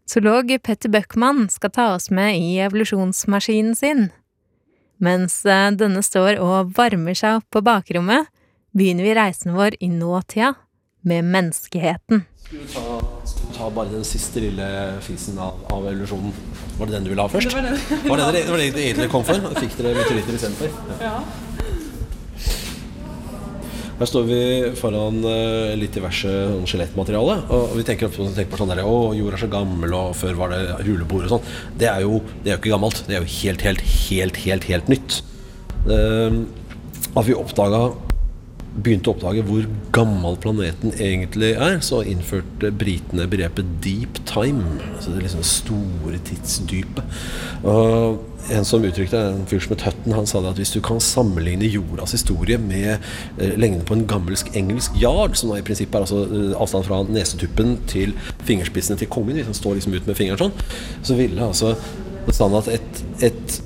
Zoolog 0.08 0.48
Petter 0.64 0.88
Bøckmann 0.88 1.50
skal 1.52 1.70
ta 1.74 1.86
oss 1.92 2.08
med 2.08 2.38
i 2.40 2.54
evolusjonsmaskinen 2.64 3.74
sin. 3.76 4.06
Mens 5.04 5.42
eh, 5.44 5.68
denne 5.76 6.00
står 6.02 6.38
og 6.40 6.72
varmer 6.78 7.18
seg 7.18 7.42
opp 7.42 7.48
på 7.52 7.60
bakrommet, 7.66 8.30
begynner 8.72 9.04
vi 9.04 9.12
reisen 9.18 9.52
vår 9.52 9.76
i 9.84 9.90
nåtida 9.92 10.54
med 11.04 11.28
menneskeheten. 11.28 12.24
Skal 12.40 12.62
du 12.64 12.72
ta, 12.72 12.96
skal 13.28 13.50
du 13.50 13.58
ta 13.58 13.68
bare 13.76 13.92
den 13.92 14.08
siste 14.08 14.40
lille 14.46 14.70
fisen 15.04 15.36
av, 15.44 15.60
av 15.76 15.84
evolusjonen? 15.92 16.32
Var 16.78 16.88
det 16.88 16.96
den 16.96 17.04
du 17.04 17.12
ville 17.12 17.28
ha 17.28 17.34
først? 17.34 17.52
Det 17.52 17.60
var, 17.60 17.68
det. 17.68 18.00
Var 18.08 18.24
det, 18.24 18.46
var 18.48 18.64
det 18.64 18.72
dere 18.72 18.88
egentlig 18.88 19.10
kom 19.12 19.28
for? 19.28 19.44
Fikk 19.60 19.76
dere 19.76 19.92
meteoritter 20.00 20.40
istedenfor? 20.40 20.72
Ja. 21.04 21.14
Her 23.98 24.06
står 24.06 24.26
vi 24.28 24.40
foran 24.78 25.16
uh, 25.26 25.72
litt 25.78 25.96
diverse 25.96 26.30
sånn 26.30 26.68
skjelettmateriale. 26.70 27.34
Og 27.50 27.72
vi 27.74 27.82
tenker, 27.88 28.06
ofte- 28.06 28.28
tenker 28.36 28.52
på 28.52 28.60
sånn 28.60 28.70
der, 28.70 28.84
å, 28.86 29.10
jord 29.18 29.34
er 29.34 29.42
så 29.42 29.48
gammel, 29.50 29.90
og 29.98 30.12
før 30.14 30.38
var 30.38 30.54
det 30.54 30.60
rulebord 30.86 31.26
og 31.26 31.32
sånn. 31.32 31.48
Det 31.80 31.88
er 31.90 32.04
jo 32.06 32.20
det 32.44 32.52
er 32.52 32.54
jo 32.56 32.60
ikke 32.62 32.74
gammelt. 32.76 33.02
Det 33.08 33.16
er 33.18 33.24
jo 33.24 33.32
helt, 33.40 33.64
helt, 33.66 33.82
helt, 34.08 34.38
helt, 34.46 34.68
helt 34.70 34.92
nytt. 34.92 35.18
Uh, 35.88 36.44
at 37.18 37.26
vi 37.26 37.34
oppdaga 37.34 37.88
begynte 38.76 39.10
å 39.10 39.16
oppdage 39.16 39.42
hvor 39.48 39.66
gammel 39.94 40.36
planeten 40.40 40.92
egentlig 40.94 41.54
er, 41.56 41.78
så 41.84 42.02
innførte 42.06 42.70
britene 42.70 43.26
begrepet 43.30 43.78
'deep 43.82 44.20
time'. 44.28 44.78
Altså 44.94 45.14
det 45.14 45.24
liksom 45.24 45.42
store 45.42 46.20
tidsdypet. 46.28 47.04
Og 47.64 48.20
en 48.54 48.64
som 48.64 48.84
uttrykte 48.84 49.18
en 49.18 49.46
fyr 49.48 49.60
som 49.60 49.74
het 49.74 49.84
Hutton, 49.88 50.14
han 50.16 50.28
sa 50.28 50.40
det 50.40 50.52
at 50.54 50.60
hvis 50.60 50.72
du 50.72 50.80
kan 50.84 51.00
sammenligne 51.02 51.68
jordas 51.68 52.14
historie 52.16 52.58
med 52.58 52.96
eh, 53.38 53.56
lengden 53.58 53.84
på 53.84 53.94
en 53.94 54.06
gammelsk 54.08 54.54
engelsk 54.56 54.96
yard, 55.02 55.36
som 55.36 55.52
i 55.56 55.64
prinsippet 55.64 55.98
er 55.98 56.06
altså 56.06 56.22
eh, 56.24 56.54
avstand 56.56 56.86
fra 56.88 57.02
nesetuppen 57.08 57.76
til 57.90 58.14
fingerspissene 58.48 58.98
til 59.00 59.10
kongen, 59.12 59.36
hvis 59.36 59.50
han 59.50 59.58
står 59.58 59.78
liksom 59.78 59.98
ut 59.98 60.06
med 60.06 60.16
fingeren 60.16 60.38
sånn, 60.46 60.68
så 61.02 61.18
ville 61.18 61.50
altså 61.50 61.74
bestanden 62.28 62.62
at 62.62 62.72
et, 62.78 63.02
et 63.30 63.58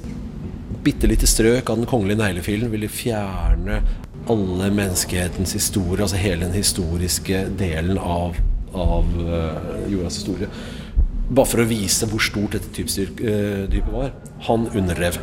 bitte 0.83 1.07
lite 1.07 1.29
strøk 1.31 1.71
av 1.71 1.79
den 1.79 1.87
kongelige 1.91 2.19
neglefilen 2.19 2.73
ville 2.73 2.91
fjerne 2.91 3.83
alle 4.31 4.71
menneskehetens 4.75 5.55
historie, 5.57 6.03
altså 6.03 6.21
hele 6.21 6.47
den 6.47 6.55
historiske 6.57 7.47
delen 7.59 7.99
av, 7.99 8.39
av 8.75 9.09
eh, 9.23 9.91
jordas 9.93 10.21
historie. 10.21 10.49
Bare 11.33 11.49
for 11.49 11.63
å 11.63 11.69
vise 11.69 12.07
hvor 12.11 12.23
stort 12.23 12.57
dette 12.57 12.71
typsdypet 12.77 13.93
var. 13.93 14.13
Han 14.49 14.69
underrev. 14.75 15.19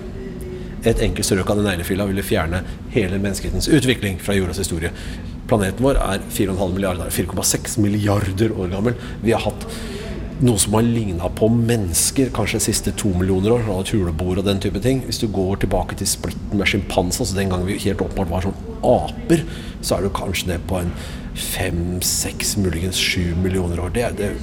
Et 0.87 1.01
enkelt 1.03 1.27
strøk 1.27 1.51
av 1.51 1.59
den 1.59 1.67
neglefila 1.67 2.07
ville 2.07 2.23
fjerne 2.23 2.63
hele 2.93 3.19
menneskehetens 3.19 3.67
utvikling 3.67 4.19
fra 4.23 4.35
jordas 4.37 4.61
historie. 4.63 4.93
Planeten 5.49 5.83
vår 5.83 5.99
er 5.99 6.23
4,5 6.31 6.75
milliarder, 6.75 7.11
4,6 7.13 7.79
milliarder 7.83 8.53
år 8.55 8.71
gammel. 8.73 8.99
Vi 9.23 9.33
har 9.35 9.43
hatt 9.43 9.65
noe 10.39 10.59
som 10.61 10.75
har 10.77 10.85
ligna 10.87 11.27
på 11.35 11.49
mennesker 11.51 12.29
kanskje 12.35 12.59
de 12.59 12.65
siste 12.69 12.93
to 12.99 13.11
millioner 13.15 13.57
år. 13.57 13.65
sånn 13.67 13.99
huleboer 13.99 14.39
og 14.39 14.47
den 14.47 14.61
type 14.63 14.79
ting. 14.83 15.01
Hvis 15.05 15.19
du 15.19 15.27
går 15.27 15.63
tilbake 15.63 15.97
til 15.99 16.07
splitten 16.07 16.59
med 16.59 16.67
sjimpanser, 16.67 17.25
altså 17.25 17.35
den 17.35 17.49
gangen 17.51 17.67
vi 17.67 17.79
helt 17.83 18.01
åpenbart 18.01 18.31
var 18.31 18.47
sånn 18.47 18.61
aper, 18.83 19.43
så 19.81 19.97
er 19.97 20.01
du 20.03 20.09
kanskje 20.15 20.53
ned 20.53 20.65
på 20.69 20.79
en 20.79 20.93
fem-seks, 21.35 22.57
muligens 22.57 22.99
sju 22.99 23.35
millioner 23.35 23.79
år. 23.83 23.91
Det 23.95 24.03
er, 24.03 24.15
det 24.15 24.29
er 24.29 24.35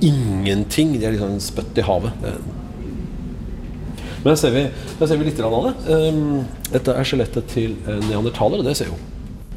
ingenting. 0.00 0.92
Det 0.98 1.08
er 1.08 1.16
liksom 1.16 1.36
en 1.36 1.44
spøtt 1.44 1.78
i 1.80 1.86
havet. 1.88 2.12
Men 4.20 4.32
her 4.34 4.36
ser 4.36 4.52
vi, 4.52 4.66
ser 5.00 5.16
vi 5.16 5.24
litt 5.30 5.40
av 5.40 5.56
det. 5.64 5.74
Um, 5.88 6.44
dette 6.68 6.92
er 6.92 7.08
skjelettet 7.08 7.48
til 7.48 7.78
neandertalere. 8.10 8.66
det 8.66 8.76
ser 8.76 8.92
jo 8.92 9.00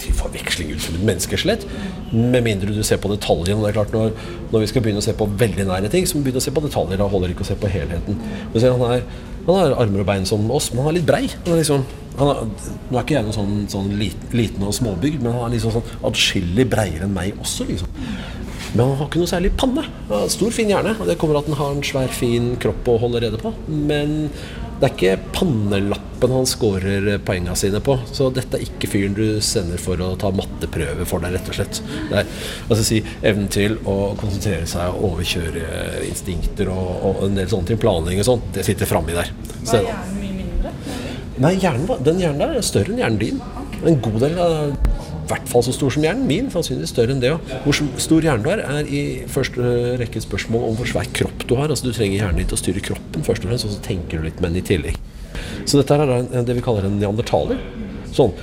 til 0.02 0.16
forveksling 0.18 0.72
ut 0.74 0.84
som 0.84 0.96
et 0.98 1.06
menneskeskjelett. 1.08 1.66
Med 2.14 2.42
mindre 2.46 2.74
du 2.74 2.82
ser 2.86 3.02
på 3.02 3.12
detaljene. 3.12 3.62
Det 3.62 3.72
er 3.72 3.78
klart 3.78 3.94
når, 3.96 4.16
når 4.52 4.64
vi 4.64 4.72
skal 4.72 4.86
begynne 4.86 5.04
å 5.04 5.06
se 5.06 5.16
på 5.18 5.28
veldig 5.44 5.68
nære 5.70 5.92
ting, 5.94 6.08
så 6.08 6.18
må 6.18 6.24
vi 6.24 6.30
begynne 6.30 6.44
å 6.44 6.48
se 6.48 6.56
på 6.56 6.66
detaljer. 6.66 7.02
Da 7.02 7.10
holder 7.12 7.30
det 7.30 7.38
ikke 7.38 7.48
å 7.48 7.52
se 7.52 7.60
på 7.60 7.72
helheten. 7.72 8.20
Ser, 8.56 8.74
han, 8.74 8.98
er, 8.98 9.06
han 9.48 9.60
har 9.60 9.78
armer 9.86 10.04
og 10.04 10.10
bein 10.10 10.28
som 10.30 10.46
oss, 10.54 10.72
men 10.74 10.84
han 10.84 10.94
er 10.94 11.00
litt 11.00 11.10
brei. 11.10 11.24
Er 11.30 11.60
liksom, 11.62 11.86
er, 12.18 12.44
nå 12.90 12.98
er 12.98 13.02
ikke 13.02 13.18
jeg 13.18 13.28
noen 13.30 13.38
sånn, 13.38 13.58
sånn 13.72 13.92
liten, 14.00 14.66
og 14.68 14.76
småbygd, 14.76 15.24
men 15.24 15.38
han 15.38 15.48
er 15.48 15.58
liksom 15.58 15.78
sånn 15.78 16.08
atskillig 16.12 16.68
breiere 16.72 17.08
enn 17.08 17.16
meg 17.16 17.38
også, 17.40 17.70
liksom. 17.70 17.92
Men 18.74 18.88
han 18.88 18.96
har 18.98 19.10
ikke 19.10 19.22
noe 19.22 19.30
særlig 19.30 19.52
panne. 19.54 19.84
Stor, 20.34 20.50
fin 20.54 20.72
hjerne. 20.72 20.96
Og 20.98 21.06
det 21.06 21.20
kommer 21.22 21.38
at 21.38 21.50
han 21.50 21.60
har 21.60 21.76
en 21.76 21.84
svær, 21.86 22.10
fin 22.10 22.56
kropp 22.62 22.90
å 22.90 22.98
holde 23.04 23.22
rede 23.22 23.38
på. 23.38 23.52
Men 23.70 24.32
det 24.84 24.90
er 24.90 24.96
ikke 24.98 25.32
pannelappen 25.38 26.32
han 26.36 26.48
scorer 26.50 27.06
poengene 27.24 27.54
sine 27.56 27.80
på. 27.84 27.94
Så 28.12 28.26
dette 28.36 28.58
er 28.60 28.66
ikke 28.66 28.90
fyren 28.92 29.14
du 29.16 29.40
sender 29.44 29.80
for 29.80 29.96
å 30.04 30.10
ta 30.20 30.28
matteprøve 30.36 31.06
for 31.08 31.24
deg, 31.24 31.38
rett 31.38 31.52
og 31.54 31.56
slett. 31.56 31.80
Det 32.10 32.18
er 32.20 32.34
altså 32.68 32.84
si, 32.84 32.98
evnen 33.24 33.48
til 33.54 33.78
å 33.88 33.96
konsentrere 34.20 34.68
seg 34.68 34.92
og 34.98 35.06
overkjøre 35.14 36.04
instinkter 36.10 36.72
og, 36.74 36.90
og 37.08 37.24
en 37.30 37.40
del 37.40 37.48
sånne 37.54 37.72
ting. 37.72 37.80
Planlegging 37.80 38.26
og 38.26 38.28
sånn. 38.28 38.44
Det 38.58 38.66
sitter 38.68 38.90
framme 38.92 39.16
der. 39.16 39.32
Så, 39.64 39.80
Nei, 41.44 41.56
hjernen, 41.58 41.88
var- 41.90 42.04
den 42.06 42.20
hjernen 42.22 42.44
der 42.44 42.60
er 42.60 42.66
større 42.68 42.92
enn 42.94 43.00
hjernen 43.02 43.22
din. 43.24 43.40
En 43.88 43.96
god 44.04 44.20
del 44.22 44.36
av 44.40 44.76
hvert 45.30 45.50
fall 45.50 45.66
så 45.66 45.74
stor 45.76 45.94
som 45.94 46.06
hjernen 46.06 46.28
min, 46.30 46.50
sannsynligvis 46.54 46.94
større 46.94 47.16
enn 47.16 47.22
det 47.24 47.34
òg. 47.36 47.54
Hvor 47.66 47.80
stor 48.02 48.26
hjernen 48.26 48.46
du 48.46 48.50
er, 48.54 48.64
er 48.64 48.90
i 48.90 49.04
første 49.32 49.74
rekke 50.02 50.22
et 50.22 50.28
spørsmål 50.28 50.70
om 50.70 50.80
hvor 50.80 50.90
svær 50.90 51.10
kropp 51.16 51.46
du 51.50 51.56
har. 51.60 51.70
Altså 51.70 51.90
Du 51.90 51.94
trenger 51.96 52.20
hjernen 52.22 52.42
din 52.42 52.50
til 52.50 52.60
å 52.60 52.64
styre 52.64 52.84
kroppen 52.90 53.26
først 53.28 53.46
og 53.46 53.52
fremst, 53.52 53.68
og 53.70 53.76
så 53.76 53.86
tenker 53.86 54.20
du 54.20 54.28
litt 54.28 54.42
med 54.44 54.54
den 54.54 54.64
i 54.64 54.68
tillegg. 54.74 55.00
Så 55.66 55.80
dette 55.80 55.96
er 55.98 56.46
det 56.46 56.58
vi 56.58 56.66
kaller 56.66 56.90
en 56.90 57.00
neandertaler. 57.02 57.62
Sånn 58.14 58.36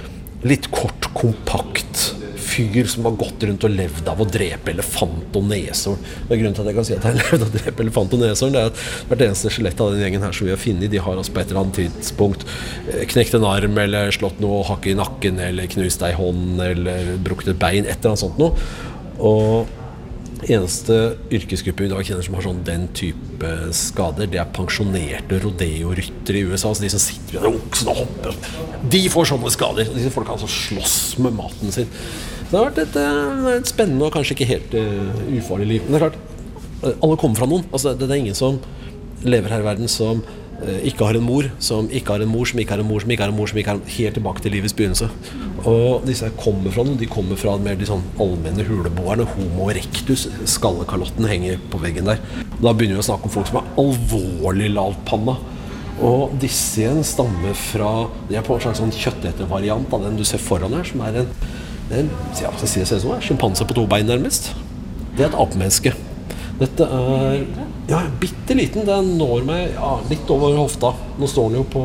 litt 0.46 0.70
kort, 0.72 1.10
kompakt 1.12 2.14
fyr 2.60 2.90
som 2.90 3.06
har 3.08 3.16
gått 3.20 3.44
rundt 3.48 3.64
og 3.66 3.74
levd 3.74 4.10
av 4.10 4.20
å 4.20 4.26
drepe 4.28 4.72
elefant 4.74 5.38
og 5.38 5.48
neshorn. 5.50 6.04
Grunnen 6.28 6.56
til 6.56 6.64
at 6.64 6.70
jeg 6.70 6.78
kan 6.78 6.88
si 6.88 6.96
at 6.96 7.06
jeg 7.08 7.16
har 7.16 7.18
levd 7.22 7.46
av 7.46 7.48
å 7.48 7.56
drepe 7.56 7.84
elefant 7.86 8.16
og 8.16 8.22
neshorn, 8.24 8.58
er 8.58 8.70
at 8.70 8.84
hvert 9.10 9.26
eneste 9.26 9.54
skjelett 9.54 9.82
av 9.82 9.94
den 9.94 10.04
gjengen 10.04 10.26
her 10.26 10.36
som 10.36 10.48
vi 10.48 10.54
har 10.54 10.62
funnet, 10.62 10.92
de 10.92 11.02
har 11.02 11.16
altså 11.16 11.34
på 11.34 11.42
et 11.42 11.50
eller 11.50 11.64
annet 11.64 11.80
tidspunkt 11.80 12.46
eh, 12.92 13.02
knekt 13.10 13.36
en 13.38 13.48
arm 13.48 13.82
eller 13.84 14.14
slått 14.14 14.40
noe 14.44 14.62
hakk 14.68 14.88
i 14.90 14.96
nakken 14.98 15.42
eller 15.50 15.70
knust 15.70 16.06
ei 16.06 16.14
hånd 16.16 16.62
eller 16.64 17.14
brukket 17.24 17.54
et 17.54 17.60
bein, 17.60 17.84
et 17.84 17.98
eller 17.98 18.14
annet 18.14 18.24
sånt 18.24 18.40
noe. 18.40 18.56
Og 19.20 19.76
eneste 20.48 20.96
yrkesgruppe 21.32 21.84
vi 21.84 21.88
i 21.88 21.92
dag 21.92 22.06
kjenner 22.06 22.24
som 22.24 22.36
har 22.38 22.46
sånn 22.46 22.62
den 22.64 22.86
type 22.96 23.50
skader, 23.76 24.28
det 24.30 24.40
er 24.40 24.52
pensjonerte 24.56 25.40
rodeo-ryttere 25.42 26.40
i 26.40 26.46
USA. 26.48 26.70
Altså 26.70 26.86
de 26.86 26.92
som 26.94 27.02
sitter 27.02 27.40
ved 27.40 27.60
oksen 27.60 27.92
og 27.92 28.02
hopper. 28.02 28.38
De 28.92 29.02
får 29.12 29.30
sånne 29.32 29.52
skader. 29.52 29.92
Disse 29.96 30.12
folka 30.14 30.36
altså 30.36 30.50
slåss 30.50 30.98
med 31.24 31.36
maten 31.36 31.74
sin. 31.74 31.90
Det 32.50 32.58
har 32.58 32.66
vært 32.66 32.82
et, 32.82 32.96
eh, 32.98 33.48
et 33.60 33.70
spennende 33.70 34.08
og 34.08 34.14
kanskje 34.16 34.34
ikke 34.34 34.50
helt 34.50 34.72
uh, 34.74 35.22
ufarlig 35.38 35.68
liv. 35.70 35.84
Men 35.86 35.94
det 35.94 35.98
er 36.00 36.08
klart, 36.08 36.16
eh, 36.82 36.96
alle 36.98 37.18
kommer 37.20 37.38
fra 37.38 37.46
noen. 37.46 37.62
Altså, 37.70 37.92
det, 37.94 38.08
det 38.10 38.16
er 38.16 38.22
ingen 38.24 38.34
som 38.34 38.58
lever 39.22 39.52
her 39.54 39.62
i 39.62 39.68
verden 39.68 39.90
som 39.90 40.24
ikke 40.60 41.06
har 41.08 41.16
en 41.16 41.24
mor, 41.24 41.46
som 41.62 41.86
ikke 41.88 42.12
har 42.12 42.20
en 42.20 42.28
mor, 42.28 42.44
som 42.50 42.58
ikke 42.60 42.74
har 42.74 42.82
en 42.82 42.88
mor, 42.88 43.00
som 43.00 43.12
ikke 43.14 43.24
har 43.24 43.30
en 43.30 43.36
mor, 43.38 43.48
som 43.48 43.60
ikke 43.60 43.70
har 43.70 43.78
en 43.78 43.92
Helt 43.94 44.14
tilbake 44.18 44.42
til 44.44 44.52
livets 44.52 44.74
begynnelse. 44.76 45.06
Og 45.70 46.04
disse 46.04 46.26
her 46.26 46.34
kommer 46.36 46.74
fra 46.74 46.84
noe. 46.84 46.98
De 47.00 47.08
kommer 47.08 47.38
fra 47.40 47.54
mer 47.56 47.78
de 47.80 47.88
sånn 47.88 48.02
allmenne 48.20 48.66
huleboerne. 48.68 49.24
Homo 49.38 49.70
erectus. 49.72 50.26
Skallekalotten 50.44 51.30
henger 51.30 51.62
på 51.72 51.80
veggen 51.80 52.10
der. 52.10 52.20
Da 52.58 52.74
begynner 52.74 52.98
vi 52.98 53.04
å 53.06 53.08
snakke 53.08 53.30
om 53.30 53.34
folk 53.38 53.48
som 53.48 53.62
er 53.62 53.72
alvorlig 53.80 54.68
lavpanna. 54.74 55.38
Og 56.04 56.36
disse 56.42 56.82
igjen 56.82 57.02
stammer 57.04 57.56
fra 57.56 58.08
De 58.28 58.36
er 58.36 58.44
på 58.44 58.56
en 58.56 58.62
slags 58.64 58.80
sånn 58.80 58.92
kjøttetervariant 58.94 59.96
av 59.96 60.04
den 60.04 60.20
du 60.20 60.26
ser 60.28 60.42
foran 60.44 60.76
her, 60.76 60.84
som 60.88 61.06
er 61.08 61.22
en, 61.22 61.32
en 61.90 62.10
ja, 62.38 62.52
skal 62.54 62.68
si, 62.68 62.82
det 62.84 63.00
som 63.02 63.14
en 63.14 63.24
sjimpanse 63.24 63.66
på 63.66 63.76
to 63.76 63.86
bein, 63.90 64.06
nærmest. 64.06 64.52
Det 65.16 65.24
er 65.24 65.32
et 65.32 65.38
apemenneske. 65.42 65.92
Dette 66.60 66.86
er 66.86 67.44
ja, 67.90 68.02
bitte 68.20 68.54
liten. 68.56 68.86
Den 68.86 69.14
når 69.18 69.44
meg 69.48 69.74
ja, 69.74 69.94
litt 70.10 70.30
over 70.30 70.58
hofta. 70.60 70.92
Nå 71.18 71.28
står 71.30 71.50
den 71.50 71.62
jo 71.62 71.68
på 71.72 71.84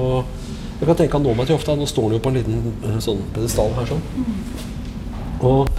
Jeg 0.76 0.90
kan 0.90 0.98
tenke 1.00 1.16
han 1.16 1.24
når 1.26 1.38
meg 1.40 1.50
til 1.50 1.58
hofta. 1.58 1.78
Nå 1.80 1.88
står 1.90 2.10
den 2.10 2.18
jo 2.18 2.24
på 2.24 2.34
en 2.34 2.40
liten 2.42 2.74
eh, 2.84 2.98
sånn 3.04 3.24
pedestal 3.36 3.72
her 3.78 3.88
sånn. 3.94 4.04
Og 5.46 5.72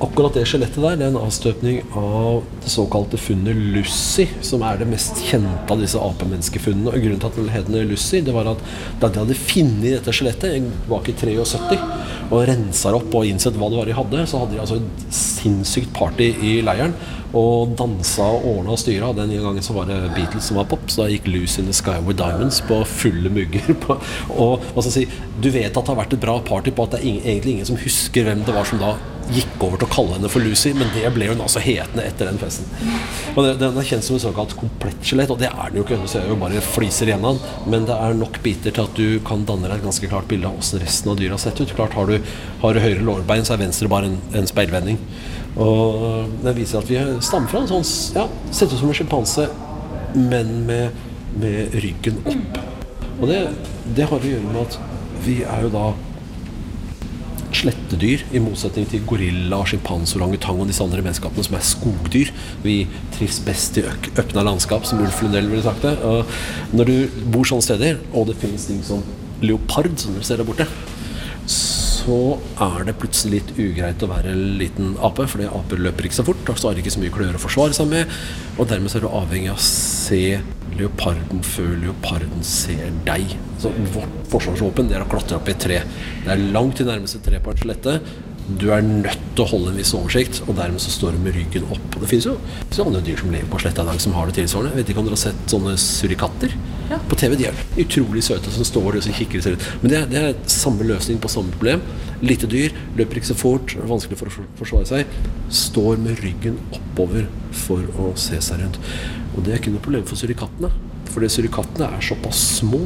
akkurat 0.00 0.36
det 0.36 0.46
skjelettet 0.48 0.80
der, 0.80 0.96
det 0.96 1.06
er 1.06 1.12
en 1.12 1.20
avstøpning 1.20 1.80
av 1.98 2.40
det 2.62 2.72
såkalte 2.72 3.20
funnet 3.20 3.58
Lucy, 3.74 4.26
som 4.46 4.64
er 4.64 4.80
det 4.80 4.88
mest 4.88 5.20
kjente 5.28 5.74
av 5.74 5.82
disse 5.82 6.00
apemenneskefunnene. 6.00 6.92
Og 6.92 7.04
grunnen 7.04 7.20
til 7.20 7.28
at 7.28 7.38
den 7.38 7.52
het 7.52 7.70
Lucy, 7.90 8.22
det 8.24 8.34
var 8.36 8.48
at 8.54 8.64
da 9.02 9.10
de 9.10 9.22
hadde 9.24 9.36
funnet 9.38 9.88
dette 9.98 10.14
skjelettet 10.16 10.70
bak 10.88 11.10
i 11.10 11.16
73 11.20 11.78
og 12.30 12.44
rensa 12.46 12.92
opp 12.94 13.14
og 13.18 13.26
innsett 13.26 13.56
hva 13.58 13.68
det 13.70 13.80
var 13.80 13.88
de 13.90 13.96
hadde, 13.96 14.26
så 14.30 14.42
hadde 14.42 14.54
de 14.54 14.60
altså 14.62 14.78
et 14.78 15.06
sinnssykt 15.14 15.90
party 15.96 16.30
i 16.46 16.60
leiren. 16.64 16.94
Og 17.36 17.76
dansa 17.78 18.24
og 18.26 18.46
ordna 18.50 18.74
og 18.74 18.80
styra. 18.82 19.12
Den 19.14 19.34
gangen 19.36 19.62
så 19.62 19.74
var 19.76 19.86
det 19.90 19.98
Beatles 20.16 20.48
som 20.50 20.58
var 20.58 20.66
pop, 20.70 20.88
så 20.90 21.04
da 21.04 21.10
gikk 21.12 21.28
Lucy 21.30 21.60
in 21.62 21.70
the 21.70 21.76
Sky 21.76 21.98
with 22.06 22.18
Diamonds 22.18 22.62
på 22.66 22.80
fulle 22.88 23.30
mugger. 23.30 23.74
På, 23.84 23.98
og 24.34 24.64
hva 24.74 24.82
skal 24.82 24.90
jeg 24.90 25.10
si, 25.10 25.22
du 25.42 25.50
vet 25.52 25.70
at 25.70 25.78
det 25.78 25.92
har 25.92 25.98
vært 26.00 26.16
et 26.16 26.22
bra 26.22 26.40
party 26.44 26.72
på 26.74 26.84
at 26.86 26.96
det 26.96 27.00
er 27.02 27.32
egentlig 27.34 27.56
ingen 27.56 27.68
som 27.68 27.78
husker 27.80 28.26
hvem 28.26 28.42
det 28.46 28.54
var 28.54 28.66
som 28.68 28.82
da 28.82 28.94
gikk 29.34 29.62
over 29.62 29.80
til 29.80 29.86
å 29.88 29.92
kalle 29.92 30.16
henne 30.16 30.30
for 30.32 30.44
Lucy, 30.44 30.72
men 30.76 30.90
det 30.94 31.08
ble 31.14 31.28
hun 31.30 31.42
altså 31.44 31.62
hetende 31.62 32.04
etter 32.06 32.28
den 32.30 32.40
festen. 32.40 32.66
Og 33.34 33.44
det, 33.44 33.54
Den 33.62 33.78
er 33.78 33.86
kjent 33.86 34.06
som 34.06 34.16
et 34.16 34.24
såkalt 34.24 34.54
komplettskjelett, 34.58 35.32
og 35.32 35.40
det 35.42 35.50
er 35.50 35.70
den 35.70 35.80
jo 35.80 35.86
ikke. 35.86 36.00
Så 36.10 36.20
jeg 36.20 36.32
jo 36.32 36.38
bare 36.40 36.62
fliser 36.64 37.10
igjen 37.10 37.26
av 37.26 37.38
den, 37.38 37.66
men 37.72 37.88
det 37.88 37.96
er 37.96 38.16
nok 38.18 38.40
biter 38.44 38.74
til 38.74 38.86
at 38.86 38.98
du 38.98 39.20
kan 39.26 39.44
danne 39.48 39.68
deg 39.68 39.78
et 39.78 39.86
ganske 39.86 40.10
klart 40.10 40.28
bilde 40.30 40.50
av 40.50 40.58
hvordan 40.58 40.84
resten 40.84 41.12
av 41.12 41.20
dyret 41.20 41.36
har 41.36 41.44
sett 41.44 41.60
ut. 41.60 41.74
Klart 41.76 41.96
Har 41.98 42.10
du, 42.10 42.32
har 42.62 42.74
du 42.74 42.82
høyre 42.82 43.04
lårbein, 43.06 43.46
så 43.46 43.56
er 43.56 43.64
venstre 43.64 43.90
bare 43.90 44.10
en, 44.10 44.18
en 44.38 44.50
speilvending. 44.50 45.00
Og 45.60 46.30
det 46.44 46.54
viser 46.58 46.80
at 46.80 46.90
vi 46.90 47.00
stammer 47.26 47.50
fra 47.50 47.64
en 47.64 47.70
sånn 47.70 47.86
ja, 48.14 48.28
Sett 48.54 48.70
ut 48.70 48.78
som 48.78 48.92
en 48.92 48.96
sjimpanse, 48.96 49.48
men 50.14 50.52
med, 50.68 51.02
med 51.42 51.74
ryggen 51.82 52.20
opp. 52.24 52.60
Og 53.20 53.26
det, 53.28 53.40
det 53.96 54.06
har 54.08 54.22
å 54.22 54.30
gjøre 54.30 54.52
med 54.52 54.62
at 54.62 54.78
vi 55.24 55.40
er 55.44 55.66
jo 55.66 55.72
da 55.74 55.90
slettedyr, 57.56 58.24
i 58.32 58.42
motsetning 58.42 58.86
til 58.90 59.02
gorilla, 59.08 59.60
sjimpanse, 59.68 60.16
orangutang 60.18 60.60
og 60.62 60.70
disse 60.70 60.84
andre 60.84 61.02
menneskapene 61.04 61.46
som 61.46 61.56
er 61.58 61.66
skogdyr. 61.66 62.32
Vi 62.64 62.76
trives 63.16 63.40
best 63.46 63.80
i 63.80 63.86
øk 63.90 64.10
åpna 64.20 64.44
landskap, 64.46 64.86
som 64.88 65.02
Ulf 65.02 65.22
Lundell 65.24 65.50
ville 65.50 65.66
sagt 65.66 65.84
det. 65.86 65.96
Og 66.06 66.30
når 66.76 66.90
du 66.90 67.20
bor 67.34 67.48
sånne 67.48 67.66
steder, 67.66 68.00
og 68.14 68.30
det 68.30 68.38
finnes 68.42 68.68
ting 68.68 68.80
som 68.86 69.04
leopard, 69.44 69.92
som 69.98 70.16
dere 70.16 70.26
ser 70.28 70.40
der 70.40 70.48
borte, 70.48 70.68
så 71.50 71.79
er 72.08 72.86
det 72.86 72.96
plutselig 73.00 73.40
litt 73.40 73.50
ugreit 73.60 74.02
å 74.02 74.08
være 74.10 74.32
en 74.32 74.56
liten 74.60 74.94
ape, 75.04 75.26
fordi 75.28 75.48
aper 75.48 75.82
løper 75.84 76.08
ikke 76.08 76.18
så 76.20 76.24
fort, 76.26 76.48
og 76.48 76.58
så 76.58 76.70
har 76.70 76.78
de 76.78 76.84
ikke 76.84 76.94
så 76.94 77.02
mye 77.02 77.12
klør 77.14 77.36
å 77.36 77.42
forsvare 77.42 77.76
seg 77.76 77.90
med, 77.90 78.16
og 78.56 78.70
dermed 78.70 78.92
så 78.92 79.00
er 79.00 79.04
du 79.04 79.10
avhengig 79.10 79.52
av 79.52 79.60
å 79.60 79.64
se 79.64 80.22
leoparden 80.78 81.42
før 81.44 81.74
leoparden 81.82 82.44
ser 82.46 82.90
deg. 83.06 83.36
Så 83.60 83.72
vårt 83.94 84.16
forsvarsvåpen 84.32 84.92
er 84.94 85.04
å 85.04 85.10
klatre 85.10 85.36
opp 85.36 85.50
i 85.50 85.54
et 85.54 85.62
tre. 85.62 85.80
Det 86.24 86.32
er 86.32 86.44
langt 86.54 86.78
til 86.80 86.88
nærmeste 86.88 87.20
tre. 87.24 87.40
Du 88.58 88.70
er 88.74 88.82
nødt 88.82 89.20
til 89.36 89.44
å 89.44 89.48
holde 89.52 89.70
en 89.70 89.78
viss 89.78 89.92
oversikt, 89.94 90.40
og 90.46 90.56
dermed 90.58 90.82
så 90.82 90.90
står 90.92 91.14
du 91.14 91.22
med 91.22 91.36
ryggen 91.36 91.66
opp. 91.70 91.84
Og 91.94 92.02
det 92.02 92.08
finnes 92.10 92.26
jo 92.26 92.34
sånne 92.72 92.90
andre 92.90 93.02
dyr 93.06 93.20
som 93.20 93.30
lever 93.34 93.50
på 93.52 93.60
sletta 93.62 93.84
i 93.84 93.90
dag, 93.90 94.00
som 94.02 94.14
har 94.16 94.28
det 94.28 94.36
tilsvarende. 94.40 94.74
Vet 94.78 94.90
ikke 94.90 95.02
om 95.02 95.08
dere 95.08 95.18
har 95.18 95.22
sett 95.22 95.52
sånne 95.52 95.74
surikatter 95.80 96.56
på 97.10 97.18
TV? 97.20 97.36
De 97.38 97.48
er 97.50 97.62
utrolig 97.84 98.24
søte, 98.26 98.52
som 98.54 98.66
står 98.66 98.98
og 98.98 99.08
kikker 99.20 99.44
ser 99.44 99.56
ut. 99.56 99.66
Men 99.82 99.92
det 99.92 99.98
er, 100.00 100.10
det 100.10 100.22
er 100.22 100.38
samme 100.50 100.86
løsning 100.88 101.20
på 101.22 101.30
samme 101.32 101.54
problem. 101.54 101.84
Lite 102.24 102.50
dyr, 102.50 102.74
løper 102.98 103.20
ikke 103.20 103.30
så 103.30 103.38
fort, 103.38 103.76
er 103.76 103.88
vanskelig 103.88 104.18
for 104.20 104.32
å 104.32 104.46
forsvare 104.58 104.90
seg. 104.90 105.18
Står 105.62 106.00
med 106.02 106.20
ryggen 106.24 106.58
oppover 106.74 107.28
for 107.66 107.86
å 108.02 108.12
se 108.20 108.40
seg 108.44 108.64
rundt. 108.64 108.80
Og 109.36 109.44
det 109.44 109.54
er 109.54 109.62
ikke 109.62 109.76
noe 109.76 109.84
problem 109.84 110.08
for 110.08 110.20
surikattene. 110.20 110.72
Fordi 111.10 111.30
surikattene 111.32 111.88
er 111.90 112.04
såpass 112.04 112.42
små. 112.58 112.82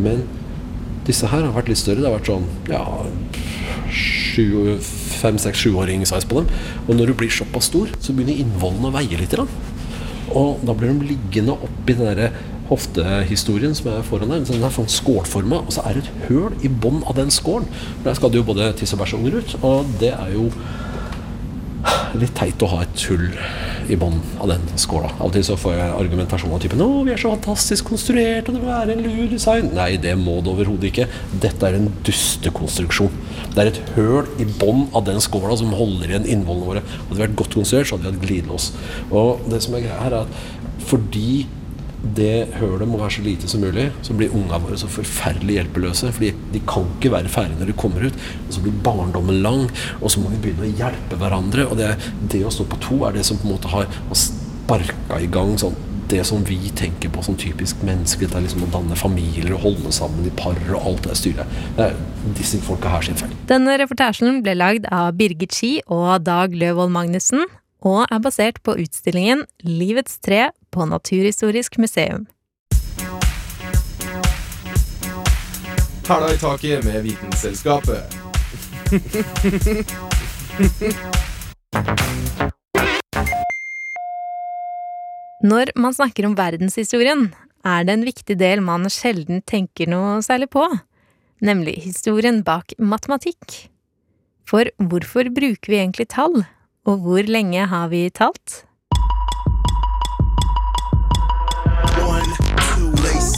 Men 0.00 0.24
disse 1.06 1.28
her 1.30 1.44
har 1.44 1.54
vært 1.56 1.70
litt 1.72 1.80
større. 1.80 2.02
Det 2.02 2.08
har 2.10 2.18
vært 2.18 2.30
sånn 2.32 2.48
ja, 2.70 2.82
fem-seks-sjuåring-size 5.22 6.28
på 6.28 6.40
dem. 6.40 6.50
Og 6.86 6.96
når 6.96 7.12
du 7.12 7.18
blir 7.20 7.32
såpass 7.32 7.70
stor, 7.70 7.92
så 8.00 8.14
begynner 8.16 8.40
innvollene 8.42 8.90
å 8.90 8.96
veie 8.96 9.20
litt. 9.20 9.36
Da. 9.36 9.46
Og 10.38 10.62
da 10.66 10.74
blir 10.74 10.92
de 10.92 11.12
liggende 11.12 11.54
oppi 11.54 11.96
den 11.98 12.08
der 12.08 12.36
hoftehistorien 12.70 13.74
som 13.76 13.90
er 13.92 14.06
foran 14.06 14.32
deg. 14.32 14.46
Den 14.48 14.64
er 14.64 14.72
sånn 14.74 14.90
skålforma, 14.90 15.62
og 15.66 15.74
så 15.74 15.84
er 15.88 15.98
det 15.98 16.06
et 16.06 16.28
høl 16.30 16.56
i 16.64 16.70
bånn 16.70 17.02
av 17.04 17.18
den 17.18 17.32
skålen. 17.34 17.68
Der 18.06 18.16
skal 18.16 18.32
det 18.32 18.40
jo 18.40 18.48
både 18.48 18.72
tiss 18.78 18.94
og 18.96 19.04
unger 19.18 19.40
ut. 19.40 19.56
Og 19.60 19.92
det 20.00 20.14
er 20.14 20.32
jo 20.36 20.48
litt 22.18 22.34
teit 22.36 22.62
å 22.62 22.68
ha 22.72 22.82
et 22.84 23.04
hull 23.08 23.28
i 23.90 23.96
bånn 23.98 24.18
av 24.42 24.50
den 24.52 24.64
skåla. 24.80 25.10
Av 25.18 25.28
og 25.28 25.34
til 25.34 25.44
så 25.46 25.56
får 25.58 25.74
jeg 25.76 25.94
argumentasjon 25.98 26.52
av 26.54 26.60
typen 26.62 26.82
'Å, 26.82 27.04
vi 27.06 27.12
er 27.12 27.20
så 27.20 27.32
fantastisk 27.34 27.88
konstruert, 27.90 28.48
og 28.48 28.54
det 28.54 28.62
må 28.62 28.68
være 28.68 28.92
en 28.92 29.02
lur 29.02 29.28
design'. 29.28 29.72
Nei, 29.74 29.96
det 29.96 30.16
må 30.18 30.40
det 30.42 30.52
overhodet 30.52 30.90
ikke. 30.90 31.08
Dette 31.40 31.66
er 31.66 31.74
en 31.78 31.92
dustekonstruksjon. 32.04 33.10
Det 33.54 33.58
er 33.58 33.72
et 33.72 33.82
høl 33.96 34.26
i 34.38 34.44
bånn 34.44 34.88
av 34.94 35.04
den 35.04 35.20
skåla 35.20 35.56
som 35.56 35.72
holder 35.72 36.08
igjen 36.08 36.26
innvollene 36.26 36.66
våre. 36.66 36.82
Hadde 36.82 37.16
vi 37.16 37.26
vært 37.26 37.36
godt 37.36 37.54
konstruert, 37.54 37.88
så 37.88 37.96
hadde 37.96 38.04
vi 38.04 38.12
hatt 38.12 38.26
glidelås. 38.26 38.72
Og 39.10 39.40
det 39.48 39.62
som 39.62 39.74
er 39.74 39.80
greia 39.80 40.00
her, 40.02 40.12
er 40.12 40.20
at 40.22 40.28
fordi 40.86 41.46
det 42.02 42.48
hølet 42.58 42.88
må 42.90 42.98
være 42.98 43.14
så 43.16 43.22
lite 43.22 43.48
som 43.50 43.62
mulig, 43.62 43.86
så 44.02 44.14
blir 44.18 44.34
unga 44.34 44.58
våre 44.62 44.78
så 44.80 44.88
forferdelig 44.90 45.60
hjelpeløse. 45.60 46.10
Fordi 46.16 46.32
de 46.54 46.62
kan 46.68 46.88
ikke 46.96 47.12
være 47.14 47.30
ferdige 47.32 47.60
når 47.60 47.70
de 47.70 47.78
kommer 47.78 48.08
ut. 48.08 48.18
Og 48.48 48.56
så 48.56 48.64
blir 48.64 48.82
barndommen 48.84 49.42
lang, 49.44 49.68
og 50.00 50.10
så 50.10 50.22
må 50.22 50.32
vi 50.34 50.42
begynne 50.42 50.66
å 50.66 50.74
hjelpe 50.82 51.20
hverandre. 51.20 51.68
Og 51.70 51.78
det, 51.78 51.94
det 52.34 52.42
å 52.46 52.52
stå 52.52 52.66
på 52.70 52.80
to 52.82 53.00
er 53.06 53.16
det 53.16 53.24
som 53.28 53.38
på 53.38 53.48
en 53.48 53.54
måte 53.54 53.72
har, 53.72 53.88
sparka 54.18 55.18
i 55.22 55.30
gang 55.30 55.56
sånn 55.60 55.78
det 56.12 56.20
som 56.28 56.42
vi 56.44 56.58
tenker 56.76 57.08
på 57.12 57.22
som 57.24 57.36
typisk 57.40 57.80
menneskelig. 57.86 58.28
Det 58.28 58.36
er 58.36 58.44
liksom 58.44 58.66
å 58.66 58.70
danne 58.74 58.98
familier 58.98 59.54
og 59.56 59.62
holde 59.64 59.92
sammen 59.96 60.26
i 60.28 60.32
par 60.36 60.58
og 60.74 60.88
alt 60.90 61.06
det 61.08 61.16
styret. 61.16 61.58
Det 61.78 61.86
er 61.88 61.96
disse 62.36 62.60
folka 62.66 62.92
her 62.92 63.06
sin 63.06 63.16
feil. 63.16 63.32
Denne 63.48 63.78
reportasjen 63.80 64.42
ble 64.44 64.56
lagd 64.58 64.88
av 64.92 65.14
Birgit 65.16 65.56
Ski 65.56 65.72
og 65.86 66.26
Dag 66.26 66.52
Løvold 66.52 66.92
Magnussen, 66.92 67.46
og 67.82 68.04
er 68.04 68.20
basert 68.22 68.60
på 68.62 68.76
utstillingen 68.78 69.46
Livets 69.66 70.20
tre 70.22 70.50
på 70.72 70.86
Naturhistorisk 70.88 71.78
museum. 71.78 72.26
Hæla 76.08 76.32
i 76.32 76.38
taket 76.40 76.84
med 76.84 77.02
Vitenselskapet. 77.06 78.02
Når 85.42 85.72
man 85.76 85.94
snakker 85.94 86.26
om 86.26 86.34
verdenshistorien, 86.38 87.28
er 87.64 87.84
det 87.86 87.94
en 87.94 88.04
viktig 88.06 88.36
del 88.38 88.62
man 88.64 88.88
sjelden 88.90 89.42
tenker 89.46 89.90
noe 89.90 90.18
særlig 90.26 90.50
på. 90.50 90.66
nemlig 91.42 91.80
historien 91.82 92.42
bak 92.46 92.74
matematikk. 92.78 93.68
For 94.48 94.68
hvorfor 94.78 95.30
bruker 95.34 95.72
vi 95.72 95.80
egentlig 95.80 96.08
tall, 96.12 96.44
og 96.86 97.02
hvor 97.02 97.26
lenge 97.26 97.66
har 97.66 97.90
vi 97.92 98.08
talt? 98.14 98.62